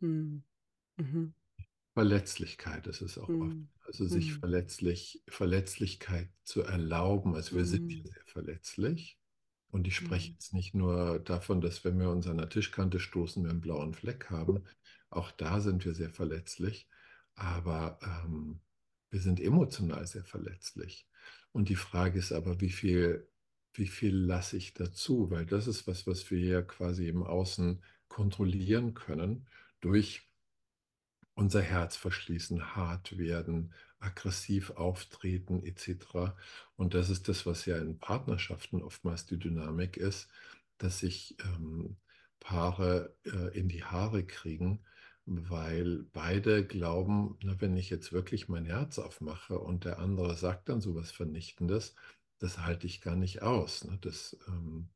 [0.00, 0.38] Mm,
[0.96, 1.34] mhm.
[1.94, 3.56] Verletzlichkeit ist es auch oft.
[3.56, 7.34] Mm, Also sich mm, verletzlich, Verletzlichkeit zu erlauben.
[7.34, 9.18] Also wir sind ja mm, sehr verletzlich.
[9.70, 13.00] Und ich spreche mm, jetzt nicht nur davon, dass wenn wir uns an der Tischkante
[13.00, 14.64] stoßen, wir einen blauen Fleck haben.
[15.10, 16.88] Auch da sind wir sehr verletzlich.
[17.34, 18.60] Aber ähm,
[19.10, 21.06] wir sind emotional sehr verletzlich.
[21.52, 23.28] Und die Frage ist aber, wie viel,
[23.74, 25.30] wie viel lasse ich dazu?
[25.30, 29.46] Weil das ist was, was wir ja quasi im Außen kontrollieren können
[29.80, 30.28] durch
[31.34, 36.34] unser Herz verschließen, hart werden, aggressiv auftreten etc.
[36.76, 40.28] Und das ist das, was ja in Partnerschaften oftmals die Dynamik ist,
[40.78, 41.96] dass sich ähm,
[42.40, 44.84] Paare äh, in die Haare kriegen,
[45.30, 50.68] weil beide glauben, na, wenn ich jetzt wirklich mein Herz aufmache und der andere sagt
[50.68, 51.94] dann sowas Vernichtendes,
[52.40, 53.84] das halte ich gar nicht aus.
[53.84, 53.96] Ne?
[54.00, 54.88] Das, ähm,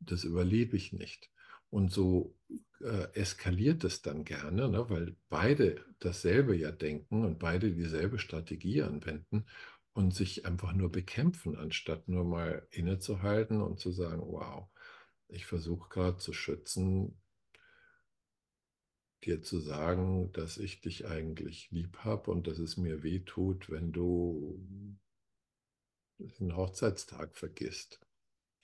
[0.00, 1.30] das überlebe ich nicht.
[1.70, 2.34] Und so
[2.80, 8.82] äh, eskaliert es dann gerne, ne, weil beide dasselbe ja denken und beide dieselbe Strategie
[8.82, 9.46] anwenden
[9.92, 14.68] und sich einfach nur bekämpfen, anstatt nur mal innezuhalten und zu sagen, wow,
[15.28, 17.20] ich versuche gerade zu schützen,
[19.26, 23.70] dir zu sagen, dass ich dich eigentlich lieb habe und dass es mir weh tut,
[23.70, 24.60] wenn du
[26.18, 28.00] den Hochzeitstag vergisst.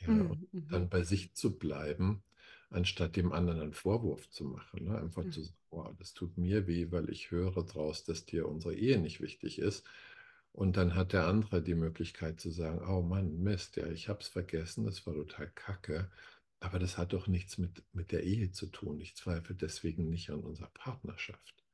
[0.00, 2.22] Ja, und mm, dann mhm, bei sich zu bleiben,
[2.70, 4.84] anstatt dem anderen einen Vorwurf zu machen.
[4.84, 4.98] Ne?
[4.98, 8.48] Einfach mm, zu sagen, wow, das tut mir weh, weil ich höre draus, dass dir
[8.48, 9.84] unsere Ehe nicht wichtig ist.
[10.52, 14.20] Und dann hat der andere die Möglichkeit zu sagen, oh Mann, Mist, ja, ich habe
[14.20, 16.10] es vergessen, das war total kacke.
[16.62, 19.00] Aber das hat doch nichts mit, mit der Ehe zu tun.
[19.00, 21.64] Ich zweifle deswegen nicht an unserer Partnerschaft.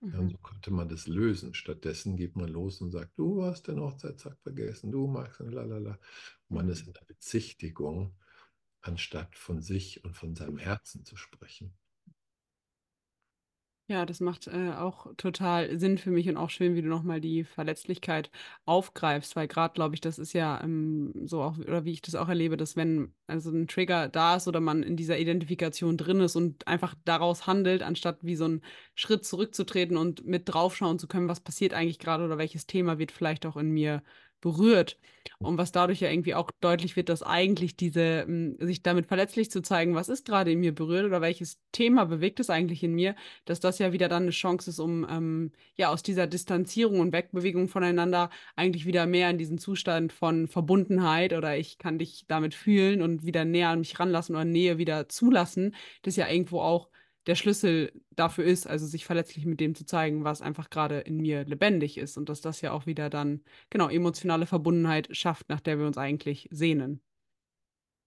[0.00, 1.52] Ja, und so konnte man das lösen.
[1.52, 5.98] Stattdessen geht man los und sagt, du hast den Hochzeitstag vergessen, du magst und lalala.
[6.48, 8.14] Und man ist in der Bezichtigung,
[8.82, 11.74] anstatt von sich und von seinem Herzen zu sprechen.
[13.88, 17.20] Ja, das macht äh, auch total Sinn für mich und auch schön, wie du nochmal
[17.20, 18.32] die Verletzlichkeit
[18.64, 22.16] aufgreifst, weil gerade, glaube ich, das ist ja ähm, so auch, oder wie ich das
[22.16, 26.18] auch erlebe, dass wenn also ein Trigger da ist oder man in dieser Identifikation drin
[26.18, 28.62] ist und einfach daraus handelt, anstatt wie so einen
[28.96, 33.12] Schritt zurückzutreten und mit draufschauen zu können, was passiert eigentlich gerade oder welches Thema wird
[33.12, 34.02] vielleicht auch in mir
[34.40, 34.98] berührt.
[35.38, 39.50] Und was dadurch ja irgendwie auch deutlich wird, dass eigentlich diese, hm, sich damit verletzlich
[39.50, 42.94] zu zeigen, was ist gerade in mir berührt oder welches Thema bewegt es eigentlich in
[42.94, 47.00] mir, dass das ja wieder dann eine Chance ist, um ähm, ja aus dieser Distanzierung
[47.00, 52.24] und Wegbewegung voneinander eigentlich wieder mehr in diesen Zustand von Verbundenheit oder ich kann dich
[52.28, 56.60] damit fühlen und wieder näher an mich ranlassen oder Nähe wieder zulassen, das ja irgendwo
[56.60, 56.88] auch
[57.26, 61.16] der Schlüssel dafür ist, also sich verletzlich mit dem zu zeigen, was einfach gerade in
[61.16, 65.60] mir lebendig ist und dass das ja auch wieder dann, genau, emotionale Verbundenheit schafft, nach
[65.60, 67.00] der wir uns eigentlich sehnen.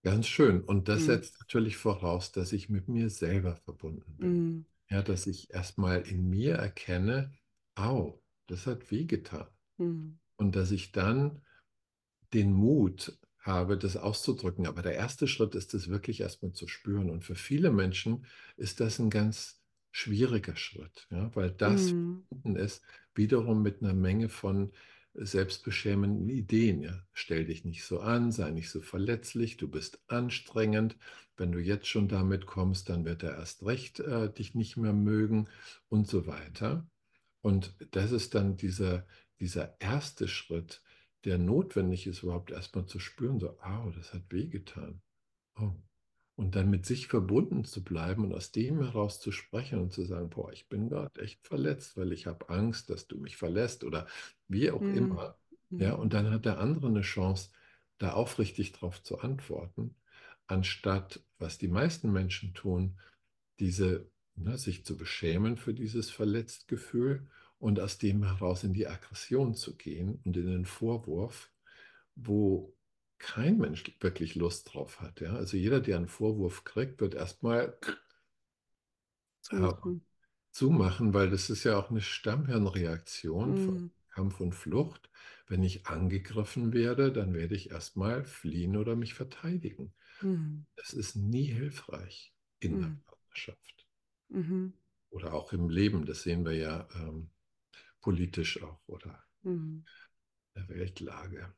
[0.04, 0.62] Ganz schön.
[0.62, 1.06] Und das mhm.
[1.06, 4.32] setzt natürlich voraus, dass ich mit mir selber verbunden bin.
[4.32, 4.66] Mhm.
[4.90, 7.34] Ja, dass ich erstmal in mir erkenne,
[7.76, 9.48] au, das hat wehgetan.
[9.78, 10.18] Mhm.
[10.38, 11.42] Und dass ich dann
[12.34, 14.68] den Mut habe, das auszudrücken.
[14.68, 17.10] Aber der erste Schritt ist es wirklich erstmal zu spüren.
[17.10, 18.26] Und für viele Menschen
[18.58, 19.60] ist das ein ganz
[19.92, 22.24] schwieriger Schritt, ja, weil das mhm.
[22.56, 22.84] ist
[23.16, 24.72] wiederum mit einer Menge von
[25.14, 26.82] selbstbeschämenden Ideen.
[26.82, 27.04] Ja.
[27.14, 30.96] Stell dich nicht so an, sei nicht so verletzlich, du bist anstrengend.
[31.38, 34.94] Wenn du jetzt schon damit kommst, dann wird er erst recht äh, dich nicht mehr
[34.94, 35.48] mögen
[35.90, 36.86] und so weiter.
[37.42, 39.06] Und das ist dann dieser,
[39.40, 40.82] dieser erste Schritt,
[41.26, 45.02] der notwendig ist, überhaupt erstmal zu spüren, so, au, das hat wehgetan.
[45.60, 45.74] Oh.
[46.36, 50.06] Und dann mit sich verbunden zu bleiben und aus dem heraus zu sprechen und zu
[50.06, 53.84] sagen, boah, ich bin gerade echt verletzt, weil ich habe Angst, dass du mich verlässt
[53.84, 54.08] oder
[54.48, 54.96] wie auch mhm.
[54.96, 55.38] immer.
[55.70, 56.04] Ja, mhm.
[56.04, 57.50] und dann hat der andere eine Chance,
[57.98, 59.96] da aufrichtig drauf zu antworten,
[60.48, 62.98] anstatt, was die meisten Menschen tun,
[63.60, 67.28] diese, ne, sich zu beschämen für dieses Verletztgefühl
[67.60, 71.52] und aus dem heraus in die Aggression zu gehen und in den Vorwurf,
[72.16, 72.76] wo
[73.18, 75.20] kein Mensch wirklich Lust drauf hat.
[75.20, 75.36] Ja?
[75.36, 77.78] Also jeder, der einen Vorwurf kriegt, wird erstmal
[79.42, 79.98] zumachen.
[79.98, 80.10] Äh,
[80.52, 83.66] zumachen, weil das ist ja auch eine Stammhirnreaktion mhm.
[83.66, 85.10] von Kampf und Flucht.
[85.48, 89.94] Wenn ich angegriffen werde, dann werde ich erstmal fliehen oder mich verteidigen.
[90.22, 90.66] Mhm.
[90.76, 92.82] Das ist nie hilfreich in mhm.
[92.82, 93.88] der Partnerschaft.
[94.30, 94.74] Mhm.
[95.10, 97.30] Oder auch im Leben, das sehen wir ja ähm,
[98.02, 99.86] politisch auch oder mhm.
[100.56, 101.54] der Weltlage.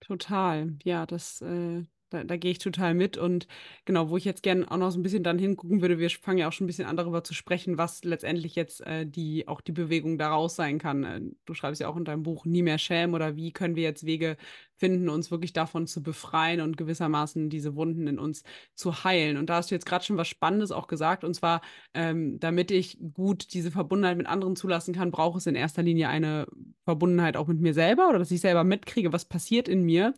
[0.00, 3.16] Total, ja, das, äh, da, da gehe ich total mit.
[3.16, 3.46] Und
[3.84, 6.38] genau, wo ich jetzt gerne auch noch so ein bisschen dann hingucken würde, wir fangen
[6.38, 9.60] ja auch schon ein bisschen an darüber zu sprechen, was letztendlich jetzt äh, die, auch
[9.60, 11.04] die Bewegung daraus sein kann.
[11.04, 13.82] Äh, du schreibst ja auch in deinem Buch Nie mehr schämen oder wie können wir
[13.82, 14.36] jetzt Wege
[14.78, 18.44] finden, uns wirklich davon zu befreien und gewissermaßen diese Wunden in uns
[18.74, 19.36] zu heilen.
[19.36, 21.60] Und da hast du jetzt gerade schon was Spannendes auch gesagt, und zwar,
[21.94, 26.08] ähm, damit ich gut diese Verbundenheit mit anderen zulassen kann, brauche es in erster Linie
[26.08, 26.46] eine
[26.84, 30.14] Verbundenheit auch mit mir selber oder dass ich selber mitkriege, was passiert in mir.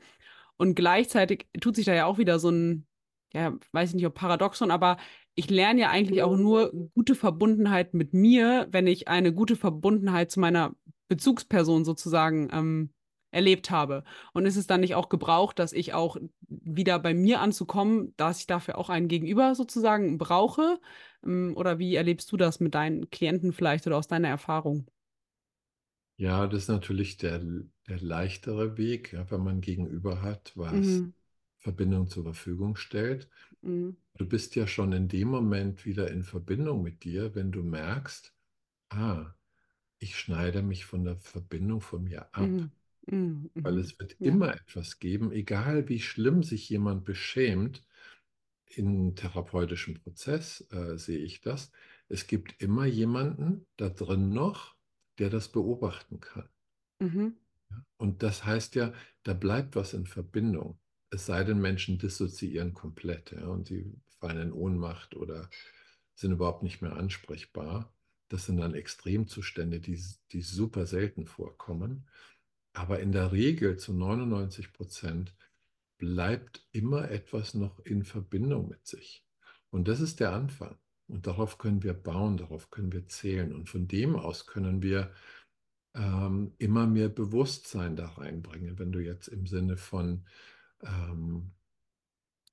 [0.61, 2.87] Und gleichzeitig tut sich da ja auch wieder so ein,
[3.33, 4.99] ja, weiß ich nicht, ob Paradoxon, aber
[5.35, 10.31] ich lerne ja eigentlich auch nur gute Verbundenheit mit mir, wenn ich eine gute Verbundenheit
[10.31, 10.77] zu meiner
[11.09, 12.93] Bezugsperson sozusagen ähm,
[13.31, 14.05] erlebt habe.
[14.35, 18.41] Und ist es dann nicht auch gebraucht, dass ich auch wieder bei mir anzukommen, dass
[18.41, 20.79] ich dafür auch einen Gegenüber sozusagen brauche?
[21.25, 24.91] Ähm, oder wie erlebst du das mit deinen Klienten vielleicht oder aus deiner Erfahrung?
[26.19, 27.41] Ja, das ist natürlich der,
[27.91, 31.13] der leichtere Weg, ja, wenn man Gegenüber hat, was mhm.
[31.59, 33.29] Verbindung zur Verfügung stellt.
[33.63, 33.97] Mhm.
[34.17, 38.35] Du bist ja schon in dem Moment wieder in Verbindung mit dir, wenn du merkst,
[38.91, 39.35] ah,
[39.99, 42.49] ich schneide mich von der Verbindung von mir ab.
[42.49, 42.71] Mhm.
[43.07, 43.81] Mhm, Weil mhm.
[43.81, 44.27] es wird ja.
[44.27, 47.85] immer etwas geben, egal wie schlimm sich jemand beschämt,
[48.67, 51.73] im therapeutischen Prozess äh, sehe ich das.
[52.09, 54.77] Es gibt immer jemanden da drin noch,
[55.19, 56.49] der das beobachten kann.
[57.01, 57.37] Mhm.
[57.97, 58.93] Und das heißt ja,
[59.23, 60.79] da bleibt was in Verbindung.
[61.11, 65.51] Es sei denn, Menschen dissoziieren komplett ja, und sie fallen in Ohnmacht oder
[66.15, 67.93] sind überhaupt nicht mehr ansprechbar.
[68.29, 70.01] Das sind dann Extremzustände, die,
[70.33, 72.09] die super selten vorkommen.
[72.73, 75.35] Aber in der Regel zu 99 Prozent
[75.99, 79.25] bleibt immer etwas noch in Verbindung mit sich.
[79.71, 80.79] Und das ist der Anfang.
[81.09, 83.53] Und darauf können wir bauen, darauf können wir zählen.
[83.53, 85.13] Und von dem aus können wir
[85.95, 88.79] ähm, immer mehr Bewusstsein da reinbringen.
[88.79, 90.27] Wenn du jetzt im Sinne von
[90.83, 91.53] ähm,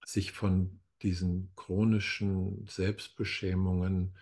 [0.06, 4.16] sich von diesen chronischen Selbstbeschämungen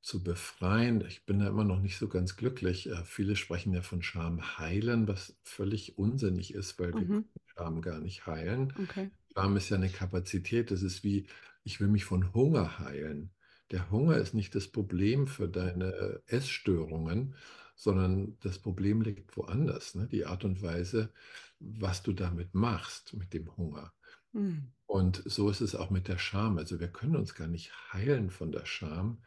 [0.00, 1.04] zu befreien.
[1.06, 2.88] Ich bin da immer noch nicht so ganz glücklich.
[2.90, 7.24] Äh, viele sprechen ja von Scham heilen, was völlig unsinnig ist, weil wir Mhm.
[7.46, 8.72] Scham gar nicht heilen.
[8.82, 9.10] Okay.
[9.32, 10.70] Scham ist ja eine Kapazität.
[10.70, 11.26] Das ist wie,
[11.64, 13.30] ich will mich von Hunger heilen.
[13.70, 17.34] Der Hunger ist nicht das Problem für deine Essstörungen,
[17.74, 19.94] sondern das Problem liegt woanders.
[19.94, 20.06] Ne?
[20.06, 21.12] Die Art und Weise,
[21.58, 23.92] was du damit machst, mit dem Hunger.
[24.32, 24.72] Mhm.
[24.86, 26.58] Und so ist es auch mit der Scham.
[26.58, 29.22] Also wir können uns gar nicht heilen von der Scham,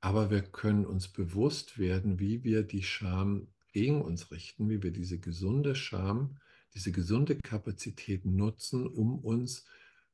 [0.00, 4.92] aber wir können uns bewusst werden, wie wir die Scham gegen uns richten, wie wir
[4.92, 6.38] diese gesunde Scham,
[6.74, 9.66] diese gesunde Kapazität nutzen, um uns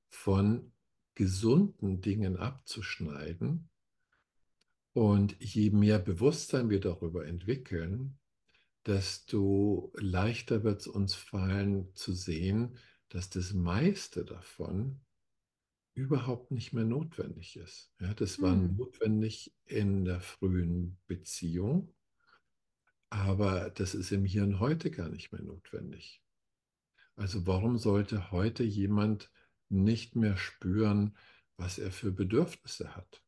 [0.08, 0.72] von
[1.14, 3.68] gesunden Dingen abzuschneiden.
[4.96, 8.18] Und je mehr Bewusstsein wir darüber entwickeln,
[8.86, 12.78] desto leichter wird es uns fallen zu sehen,
[13.10, 15.02] dass das meiste davon
[15.92, 17.92] überhaupt nicht mehr notwendig ist.
[18.00, 18.74] Ja, das war Hm.
[18.74, 21.92] notwendig in der frühen Beziehung,
[23.10, 26.22] aber das ist im Hier und Heute gar nicht mehr notwendig.
[27.16, 29.30] Also warum sollte heute jemand
[29.68, 31.18] nicht mehr spüren,
[31.58, 33.22] was er für Bedürfnisse hat?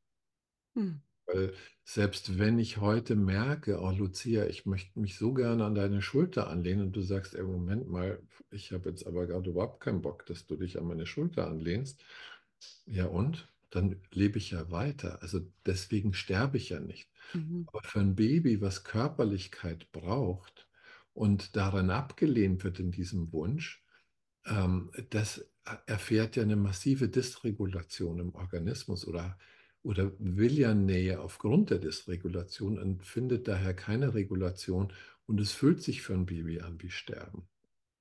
[0.75, 1.03] Hm.
[1.29, 1.53] Weil
[1.85, 6.49] selbst wenn ich heute merke, oh Lucia, ich möchte mich so gerne an deine Schulter
[6.49, 10.25] anlehnen und du sagst, ey, Moment mal, ich habe jetzt aber gerade überhaupt keinen Bock,
[10.27, 12.03] dass du dich an meine Schulter anlehnst.
[12.87, 13.53] Ja und?
[13.71, 15.21] Dann lebe ich ja weiter.
[15.23, 17.11] Also deswegen sterbe ich ja nicht.
[17.35, 17.67] Mhm.
[17.71, 20.69] Aber für ein Baby, was Körperlichkeit braucht
[21.13, 23.85] und darin abgelehnt wird in diesem Wunsch,
[24.47, 25.51] ähm, das
[25.87, 29.39] erfährt ja eine massive Dysregulation im Organismus oder,
[29.89, 34.93] oder will ja Nähe aufgrund der Dysregulation und findet daher keine Regulation.
[35.27, 37.49] Und es fühlt sich für ein Baby an wie Sterben.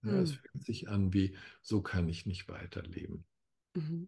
[0.06, 0.42] Ja, Es Hm.
[0.42, 3.26] fühlt sich an wie, so kann ich nicht weiterleben.
[3.76, 4.08] Mhm.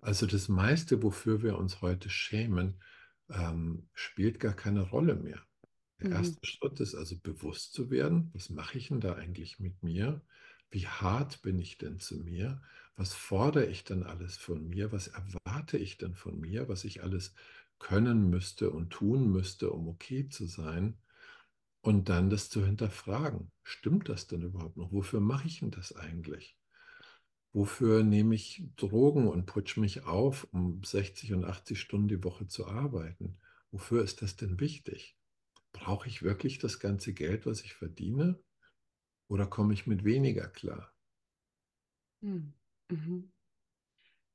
[0.00, 2.82] Also das meiste, wofür wir uns heute schämen,
[3.30, 5.42] ähm, spielt gar keine Rolle mehr.
[6.00, 6.10] Der Mhm.
[6.12, 10.24] erste Schritt ist also bewusst zu werden, was mache ich denn da eigentlich mit mir?
[10.70, 12.62] Wie hart bin ich denn zu mir?
[12.96, 14.92] Was fordere ich denn alles von mir?
[14.92, 17.34] Was erwarte ich denn von mir, was ich alles
[17.78, 20.98] können müsste und tun müsste, um okay zu sein?
[21.82, 23.50] Und dann das zu hinterfragen.
[23.62, 24.92] Stimmt das denn überhaupt noch?
[24.92, 26.58] Wofür mache ich denn das eigentlich?
[27.52, 32.46] Wofür nehme ich Drogen und putsche mich auf, um 60 und 80 Stunden die Woche
[32.46, 33.38] zu arbeiten?
[33.72, 35.16] Wofür ist das denn wichtig?
[35.72, 38.40] Brauche ich wirklich das ganze Geld, was ich verdiene?
[39.28, 40.92] Oder komme ich mit weniger klar?
[42.22, 42.52] Hm.
[42.90, 43.30] Mhm.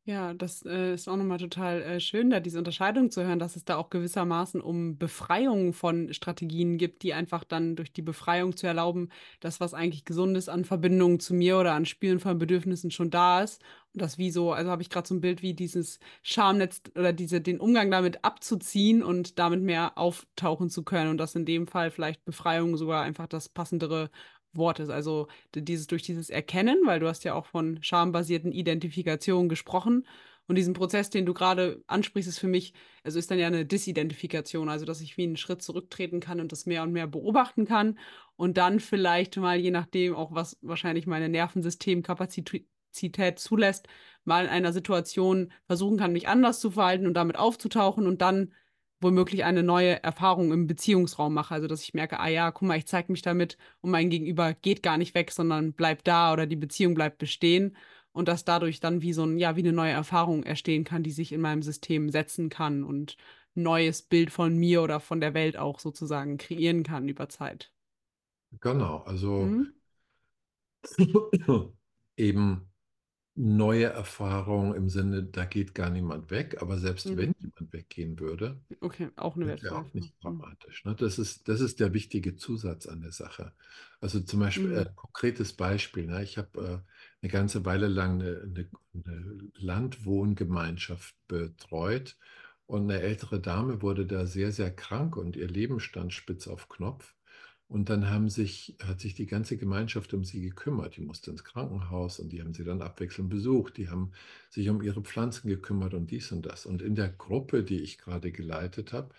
[0.07, 3.55] Ja, das äh, ist auch nochmal total äh, schön, da diese Unterscheidung zu hören, dass
[3.55, 8.55] es da auch gewissermaßen um Befreiung von Strategien gibt, die einfach dann durch die Befreiung
[8.55, 12.91] zu erlauben, das, was eigentlich Gesundes an Verbindungen zu mir oder an Spüren von Bedürfnissen
[12.91, 13.63] schon da ist.
[13.93, 17.11] Und das wie so, also habe ich gerade so ein Bild wie dieses Schamnetz oder
[17.11, 21.09] diese, den Umgang damit abzuziehen und damit mehr auftauchen zu können.
[21.09, 24.11] Und dass in dem Fall vielleicht Befreiung sogar einfach das passendere
[24.57, 24.89] Wort ist.
[24.89, 30.05] Also dieses durch dieses Erkennen, weil du hast ja auch von schambasierten Identifikationen gesprochen.
[30.47, 33.65] Und diesen Prozess, den du gerade ansprichst, ist für mich, also ist dann ja eine
[33.65, 37.65] Disidentifikation, also dass ich wie einen Schritt zurücktreten kann und das mehr und mehr beobachten
[37.65, 37.97] kann
[38.35, 42.67] und dann vielleicht mal, je nachdem auch, was wahrscheinlich meine Nervensystemkapazität
[43.39, 43.87] zulässt,
[44.23, 48.53] mal in einer Situation versuchen kann, mich anders zu verhalten und damit aufzutauchen und dann
[49.05, 51.53] womöglich eine neue Erfahrung im Beziehungsraum mache.
[51.53, 54.53] Also dass ich merke, ah ja, guck mal, ich zeige mich damit und mein Gegenüber
[54.55, 57.77] geht gar nicht weg, sondern bleibt da oder die Beziehung bleibt bestehen
[58.13, 61.11] und dass dadurch dann wie so ein, ja, wie eine neue Erfahrung entstehen kann, die
[61.11, 63.15] sich in meinem System setzen kann und
[63.55, 67.71] ein neues Bild von mir oder von der Welt auch sozusagen kreieren kann über Zeit.
[68.59, 69.73] Genau, also Mhm.
[72.17, 72.69] eben
[73.35, 77.17] neue Erfahrungen im Sinne, da geht gar niemand weg, aber selbst Mhm.
[77.17, 80.13] wenn jemand weggehen würde, Okay, auch eine wäre auch nicht Erfahrung.
[80.21, 80.45] Mhm.
[80.45, 80.85] dramatisch.
[80.85, 80.95] Ne?
[80.95, 83.53] Das ist, das ist der wichtige Zusatz an der Sache.
[84.01, 84.77] Also zum Beispiel, Mhm.
[84.77, 86.07] äh, konkretes Beispiel.
[86.07, 86.23] Ne?
[86.23, 92.17] Ich habe äh, eine ganze Weile lang eine, eine, eine Landwohngemeinschaft betreut
[92.65, 96.69] und eine ältere Dame wurde da sehr, sehr krank und ihr Leben stand spitz auf
[96.69, 97.15] Knopf.
[97.67, 100.97] Und dann haben sich, hat sich die ganze Gemeinschaft um sie gekümmert.
[100.97, 103.77] Die musste ins Krankenhaus und die haben sie dann abwechselnd besucht.
[103.77, 104.11] Die haben
[104.49, 106.65] sich um ihre Pflanzen gekümmert und dies und das.
[106.67, 109.13] Und in der Gruppe, die ich gerade geleitet habe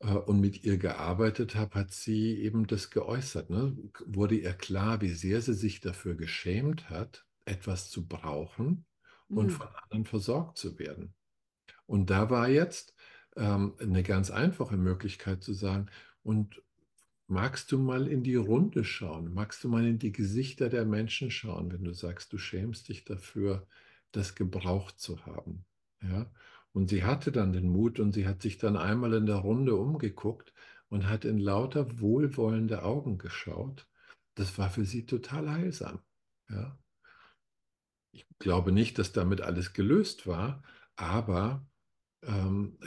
[0.00, 3.50] äh, und mit ihr gearbeitet habe, hat sie eben das geäußert.
[3.50, 3.76] Ne?
[4.06, 8.86] Wurde ihr klar, wie sehr sie sich dafür geschämt hat, etwas zu brauchen
[9.32, 9.50] und Mhm.
[9.50, 11.14] von anderen versorgt zu werden.
[11.86, 12.94] Und da war jetzt
[13.36, 15.90] ähm, eine ganz einfache Möglichkeit zu sagen,
[16.22, 16.62] und
[17.26, 19.32] magst du mal in die Runde schauen?
[19.32, 23.04] Magst du mal in die Gesichter der Menschen schauen, wenn du sagst, du schämst dich
[23.04, 23.66] dafür,
[24.12, 25.64] das gebraucht zu haben?
[26.02, 26.30] Ja?
[26.72, 29.76] Und sie hatte dann den Mut und sie hat sich dann einmal in der Runde
[29.76, 30.52] umgeguckt
[30.88, 33.88] und hat in lauter wohlwollende Augen geschaut.
[34.34, 36.00] Das war für sie total heilsam.
[36.48, 36.78] Ja.
[38.12, 40.62] Ich glaube nicht, dass damit alles gelöst war,
[40.96, 41.66] aber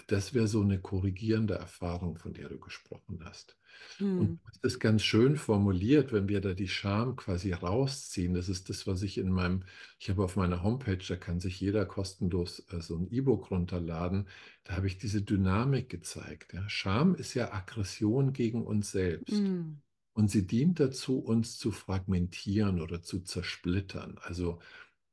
[0.07, 3.57] das wäre so eine korrigierende Erfahrung, von der du gesprochen hast.
[3.97, 4.19] Hm.
[4.19, 8.33] Und das ist ganz schön formuliert, wenn wir da die Scham quasi rausziehen.
[8.33, 9.63] Das ist das, was ich in meinem,
[9.99, 14.27] ich habe auf meiner Homepage, da kann sich jeder kostenlos äh, so ein E-Book runterladen.
[14.63, 16.53] Da habe ich diese Dynamik gezeigt.
[16.53, 16.67] Ja.
[16.69, 19.37] Scham ist ja Aggression gegen uns selbst.
[19.37, 19.81] Hm.
[20.13, 24.17] Und sie dient dazu, uns zu fragmentieren oder zu zersplittern.
[24.23, 24.59] Also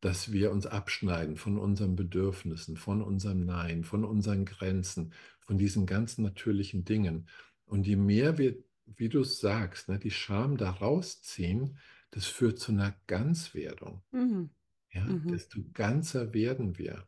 [0.05, 5.87] dass wir uns abschneiden von unseren Bedürfnissen, von unserem Nein, von unseren Grenzen, von diesen
[5.87, 7.29] ganz natürlichen Dingen.
[7.65, 11.79] Und je mehr wir, wie du es sagst, ne, die Scham da rausziehen,
[12.11, 14.03] das führt zu einer Ganzwerdung.
[14.13, 14.51] Mhm.
[14.93, 15.29] Ja, Mhm.
[15.31, 17.07] desto ganzer werden wir,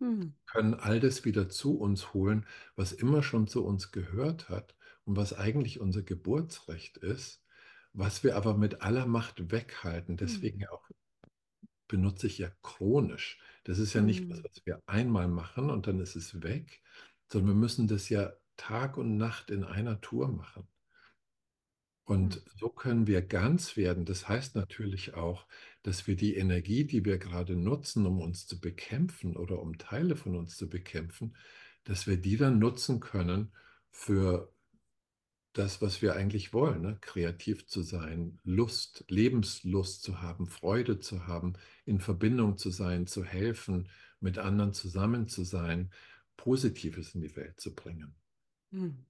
[0.00, 0.34] Mhm.
[0.46, 4.74] können all das wieder zu uns holen, was immer schon zu uns gehört hat
[5.04, 7.42] und was eigentlich unser Geburtsrecht ist,
[7.92, 10.16] was wir aber mit aller Macht weghalten.
[10.16, 10.88] Deswegen auch
[11.88, 13.40] benutze ich ja chronisch.
[13.64, 14.44] Das ist ja nicht was, Mhm.
[14.44, 16.82] was wir einmal machen und dann ist es weg,
[17.30, 20.68] sondern wir müssen das ja Tag und Nacht in einer Tour machen.
[22.06, 24.04] Und so können wir ganz werden.
[24.04, 25.46] Das heißt natürlich auch,
[25.82, 30.16] dass wir die Energie, die wir gerade nutzen, um uns zu bekämpfen oder um Teile
[30.16, 31.36] von uns zu bekämpfen,
[31.84, 33.54] dass wir die dann nutzen können
[33.90, 34.53] für
[35.54, 36.98] das, was wir eigentlich wollen, ne?
[37.00, 41.54] kreativ zu sein, Lust, Lebenslust zu haben, Freude zu haben,
[41.86, 43.88] in Verbindung zu sein, zu helfen,
[44.20, 45.90] mit anderen zusammen zu sein,
[46.36, 48.14] Positives in die Welt zu bringen.
[48.72, 49.06] Mhm.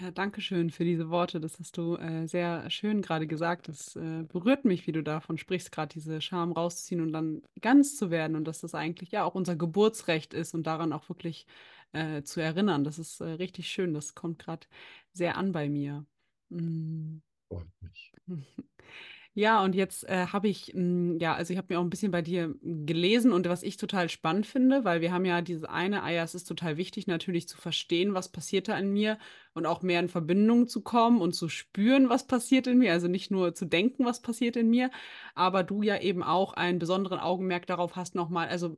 [0.00, 1.40] Ja, danke schön für diese Worte.
[1.40, 3.66] Das hast du äh, sehr schön gerade gesagt.
[3.66, 7.96] Das äh, berührt mich, wie du davon sprichst, gerade diese Scham rausziehen und dann ganz
[7.96, 11.46] zu werden und dass das eigentlich ja auch unser Geburtsrecht ist und daran auch wirklich
[11.92, 12.84] äh, zu erinnern.
[12.84, 13.94] Das ist äh, richtig schön.
[13.94, 14.66] Das kommt gerade
[15.12, 16.06] sehr an bei mir.
[16.50, 17.18] Mm.
[17.48, 18.12] Freut mich.
[19.34, 22.10] Ja, und jetzt äh, habe ich, mh, ja, also ich habe mir auch ein bisschen
[22.10, 26.02] bei dir gelesen und was ich total spannend finde, weil wir haben ja dieses eine,
[26.02, 29.16] ah ja, es ist total wichtig natürlich zu verstehen, was passiert da in mir
[29.54, 33.06] und auch mehr in Verbindung zu kommen und zu spüren, was passiert in mir, also
[33.06, 34.90] nicht nur zu denken, was passiert in mir,
[35.36, 38.76] aber du ja eben auch einen besonderen Augenmerk darauf hast nochmal, also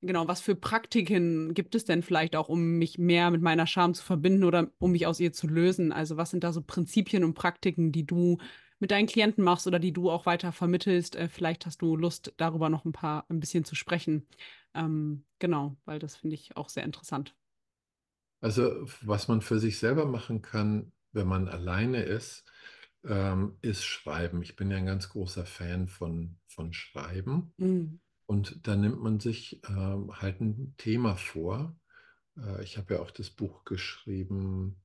[0.00, 3.94] genau, was für Praktiken gibt es denn vielleicht auch, um mich mehr mit meiner Scham
[3.94, 5.92] zu verbinden oder um mich aus ihr zu lösen?
[5.92, 8.38] Also was sind da so Prinzipien und Praktiken, die du
[8.78, 11.16] mit deinen Klienten machst oder die du auch weiter vermittelst.
[11.16, 14.26] Äh, vielleicht hast du Lust, darüber noch ein paar, ein bisschen zu sprechen.
[14.74, 17.34] Ähm, genau, weil das finde ich auch sehr interessant.
[18.40, 22.44] Also, was man für sich selber machen kann, wenn man alleine ist,
[23.04, 24.42] ähm, ist Schreiben.
[24.42, 27.52] Ich bin ja ein ganz großer Fan von, von Schreiben.
[27.56, 28.00] Mhm.
[28.28, 31.76] Und da nimmt man sich ähm, halt ein Thema vor.
[32.38, 34.82] Äh, ich habe ja auch das Buch geschrieben,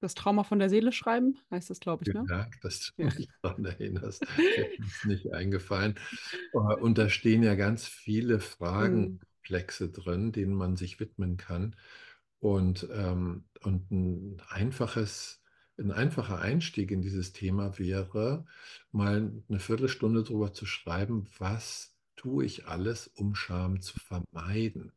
[0.00, 2.28] Das Trauma von der Seele schreiben, heißt das, glaube ich, ne?
[2.28, 3.12] Dank, dass du Ja.
[3.16, 4.26] mich daran erinnerst.
[4.78, 5.98] Ist nicht eingefallen.
[6.52, 8.40] Äh, Und da stehen ja ganz viele
[8.78, 9.18] Mhm.
[9.42, 11.76] Fragenkomplexe drin, denen man sich widmen kann.
[12.40, 15.42] Und, ähm, und ein einfaches,
[15.78, 18.46] ein einfacher Einstieg in dieses Thema wäre,
[18.92, 24.92] mal eine Viertelstunde darüber zu schreiben, was tue ich alles, um Scham zu vermeiden.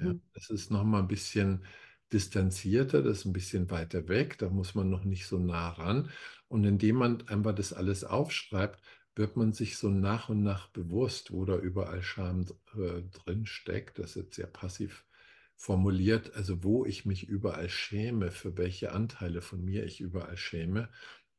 [0.00, 0.20] Ja, Mhm.
[0.34, 1.64] das ist nochmal ein bisschen
[2.12, 6.10] distanzierter, das ist ein bisschen weiter weg, da muss man noch nicht so nah ran.
[6.48, 8.80] Und indem man einfach das alles aufschreibt,
[9.16, 12.46] wird man sich so nach und nach bewusst, wo da überall Scham
[12.76, 13.98] äh, drin steckt.
[13.98, 15.06] Das ist jetzt sehr passiv
[15.56, 20.88] formuliert, also wo ich mich überall schäme, für welche Anteile von mir ich überall schäme.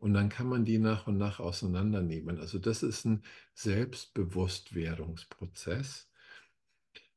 [0.01, 2.39] Und dann kann man die nach und nach auseinandernehmen.
[2.39, 3.21] Also das ist ein
[3.53, 6.09] Selbstbewusstwerdungsprozess.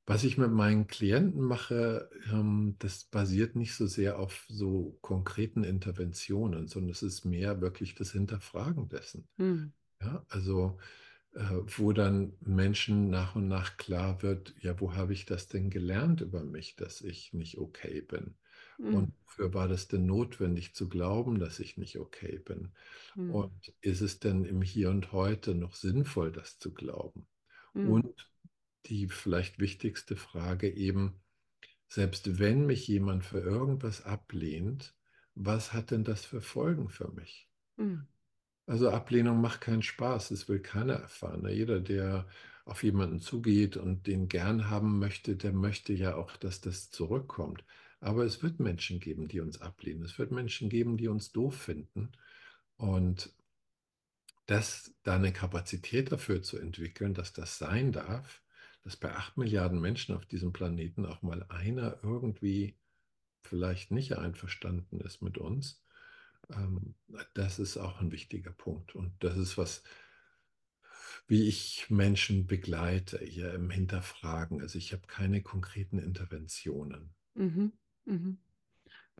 [0.04, 5.64] Was ich mit meinen Klienten mache, ähm, das basiert nicht so sehr auf so konkreten
[5.64, 9.26] Interventionen, sondern es ist mehr wirklich das Hinterfragen dessen.
[9.38, 9.72] Mhm.
[10.02, 10.76] Ja, also
[11.32, 11.40] äh,
[11.78, 16.20] wo dann Menschen nach und nach klar wird, ja, wo habe ich das denn gelernt
[16.20, 18.36] über mich, dass ich nicht okay bin?
[18.78, 18.94] Mhm.
[18.94, 22.72] Und wofür war das denn notwendig zu glauben, dass ich nicht okay bin?
[23.14, 23.30] Mhm.
[23.30, 27.26] Und ist es denn im Hier und Heute noch sinnvoll, das zu glauben?
[27.74, 27.90] Mhm.
[27.90, 28.30] Und
[28.86, 31.20] die vielleicht wichtigste Frage eben,
[31.88, 34.94] selbst wenn mich jemand für irgendwas ablehnt,
[35.34, 37.48] was hat denn das für Folgen für mich?
[37.76, 38.06] Mhm.
[38.66, 41.42] Also Ablehnung macht keinen Spaß, das will keiner erfahren.
[41.42, 41.52] ne?
[41.52, 42.26] Jeder, der
[42.64, 47.62] auf jemanden zugeht und den gern haben möchte, der möchte ja auch, dass das zurückkommt.
[48.04, 50.02] Aber es wird Menschen geben, die uns ablehnen.
[50.02, 52.12] Es wird Menschen geben, die uns doof finden.
[52.76, 53.34] Und
[54.44, 58.42] das, da eine Kapazität dafür zu entwickeln, dass das sein darf,
[58.82, 62.76] dass bei acht Milliarden Menschen auf diesem Planeten auch mal einer irgendwie
[63.40, 65.82] vielleicht nicht einverstanden ist mit uns,
[66.50, 66.94] ähm,
[67.32, 68.94] das ist auch ein wichtiger Punkt.
[68.94, 69.82] Und das ist was,
[71.26, 74.60] wie ich Menschen begleite, hier im Hinterfragen.
[74.60, 77.14] Also ich habe keine konkreten Interventionen.
[77.32, 77.72] Mhm.
[78.06, 78.38] Mhm.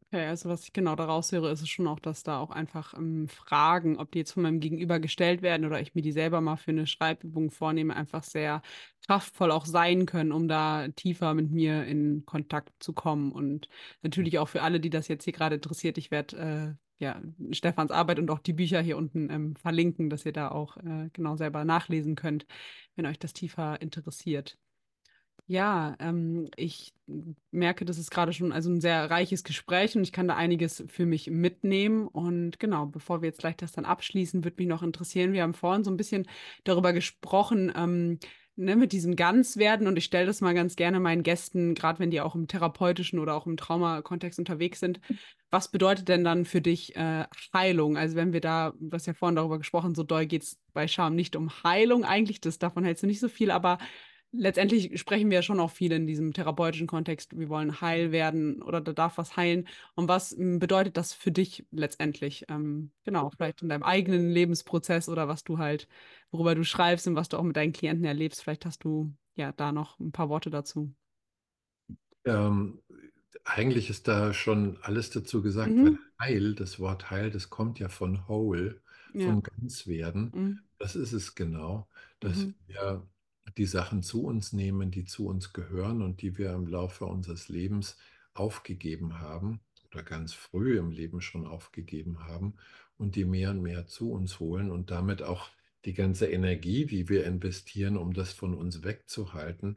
[0.08, 2.94] Okay, also was ich genau daraus höre, ist es schon auch, dass da auch einfach
[2.94, 6.40] ähm, Fragen, ob die jetzt von meinem Gegenüber gestellt werden oder ich mir die selber
[6.40, 8.62] mal für eine Schreibübung vornehme, einfach sehr
[9.06, 13.32] kraftvoll auch sein können, um da tiefer mit mir in Kontakt zu kommen.
[13.32, 13.68] Und
[14.02, 17.22] natürlich auch für alle, die das jetzt hier gerade interessiert, ich werde äh, ja
[17.52, 21.10] Stefans Arbeit und auch die Bücher hier unten ähm, verlinken, dass ihr da auch äh,
[21.12, 22.46] genau selber nachlesen könnt,
[22.96, 24.58] wenn euch das tiefer interessiert.
[25.46, 26.94] Ja, ähm, ich
[27.50, 30.82] merke, das ist gerade schon also ein sehr reiches Gespräch und ich kann da einiges
[30.88, 32.08] für mich mitnehmen.
[32.08, 35.34] Und genau, bevor wir jetzt gleich das dann abschließen, würde mich noch interessieren.
[35.34, 36.26] Wir haben vorhin so ein bisschen
[36.64, 38.18] darüber gesprochen, ähm,
[38.56, 39.86] ne, mit diesem Ganzwerden.
[39.86, 43.18] Und ich stelle das mal ganz gerne meinen Gästen, gerade wenn die auch im therapeutischen
[43.18, 44.98] oder auch im Traumakontext unterwegs sind.
[45.50, 47.98] Was bedeutet denn dann für dich äh, Heilung?
[47.98, 50.88] Also wenn wir da, du hast ja vorhin darüber gesprochen, so doll geht es bei
[50.88, 53.76] Scham nicht um Heilung eigentlich, das davon hältst du nicht so viel, aber
[54.36, 57.38] letztendlich sprechen wir ja schon auch viel in diesem therapeutischen Kontext.
[57.38, 59.68] Wir wollen heil werden oder da darf was heilen.
[59.94, 62.44] Und was hm, bedeutet das für dich letztendlich?
[62.48, 65.88] Ähm, genau, vielleicht in deinem eigenen Lebensprozess oder was du halt,
[66.30, 68.42] worüber du schreibst und was du auch mit deinen Klienten erlebst.
[68.42, 70.92] Vielleicht hast du ja da noch ein paar Worte dazu.
[72.24, 72.80] Ähm,
[73.44, 75.84] eigentlich ist da schon alles dazu gesagt, mhm.
[75.84, 78.80] weil Heil, das Wort Heil, das kommt ja von Whole,
[79.12, 79.26] ja.
[79.26, 80.32] von Ganzwerden.
[80.34, 80.58] Mhm.
[80.78, 81.86] Das ist es genau,
[82.20, 82.54] dass mhm.
[82.66, 83.06] wir
[83.56, 87.48] die Sachen zu uns nehmen, die zu uns gehören und die wir im Laufe unseres
[87.48, 87.96] Lebens
[88.32, 89.60] aufgegeben haben
[89.92, 92.54] oder ganz früh im Leben schon aufgegeben haben
[92.96, 95.50] und die mehr und mehr zu uns holen und damit auch
[95.84, 99.76] die ganze Energie, die wir investieren, um das von uns wegzuhalten,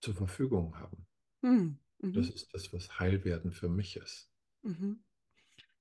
[0.00, 1.06] zur Verfügung haben.
[1.42, 2.12] Hm, mhm.
[2.12, 4.28] Das ist das, was Heilwerden für mich ist.
[4.62, 5.00] Mhm.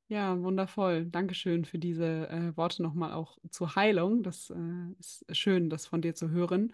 [0.07, 1.05] Ja, wundervoll.
[1.05, 4.21] Dankeschön für diese äh, Worte nochmal auch zur Heilung.
[4.21, 6.73] Das äh, ist schön, das von dir zu hören.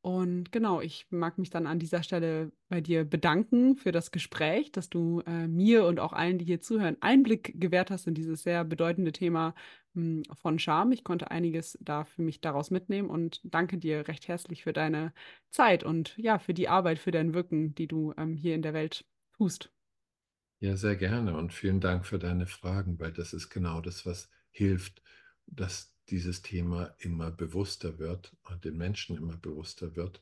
[0.00, 4.70] Und genau, ich mag mich dann an dieser Stelle bei dir bedanken für das Gespräch,
[4.70, 8.44] dass du äh, mir und auch allen, die hier zuhören, Einblick gewährt hast in dieses
[8.44, 9.54] sehr bedeutende Thema
[9.94, 10.92] mh, hm, von Scham.
[10.92, 15.12] Ich konnte einiges da für mich daraus mitnehmen und danke dir recht herzlich für deine
[15.50, 18.74] Zeit und ja, für die Arbeit, für dein Wirken, die du ähm, hier in der
[18.74, 19.04] Welt
[19.36, 19.72] tust.
[20.60, 24.30] Ja, sehr gerne und vielen Dank für deine Fragen, weil das ist genau das, was
[24.50, 25.02] hilft,
[25.46, 30.20] dass dieses Thema immer bewusster wird und den Menschen immer bewusster wird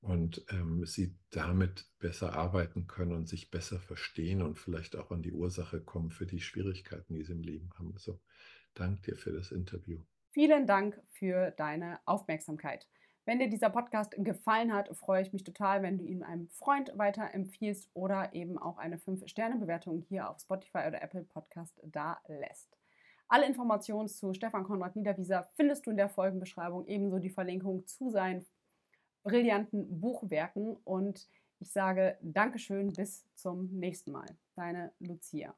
[0.00, 5.22] und ähm, sie damit besser arbeiten können und sich besser verstehen und vielleicht auch an
[5.22, 7.92] die Ursache kommen für die Schwierigkeiten, die sie im Leben haben.
[7.92, 8.18] Also
[8.74, 10.00] danke dir für das Interview.
[10.30, 12.86] Vielen Dank für deine Aufmerksamkeit.
[13.26, 16.90] Wenn dir dieser Podcast gefallen hat, freue ich mich total, wenn du ihn einem Freund
[16.96, 22.79] weiterempfiehlst oder eben auch eine 5-Sterne-Bewertung hier auf Spotify oder Apple Podcast da lässt.
[23.32, 28.10] Alle Informationen zu Stefan Konrad Niederwieser findest du in der Folgenbeschreibung, ebenso die Verlinkung zu
[28.10, 28.44] seinen
[29.22, 30.76] brillanten Buchwerken.
[30.82, 31.28] Und
[31.60, 34.26] ich sage Dankeschön, bis zum nächsten Mal.
[34.56, 35.54] Deine Lucia.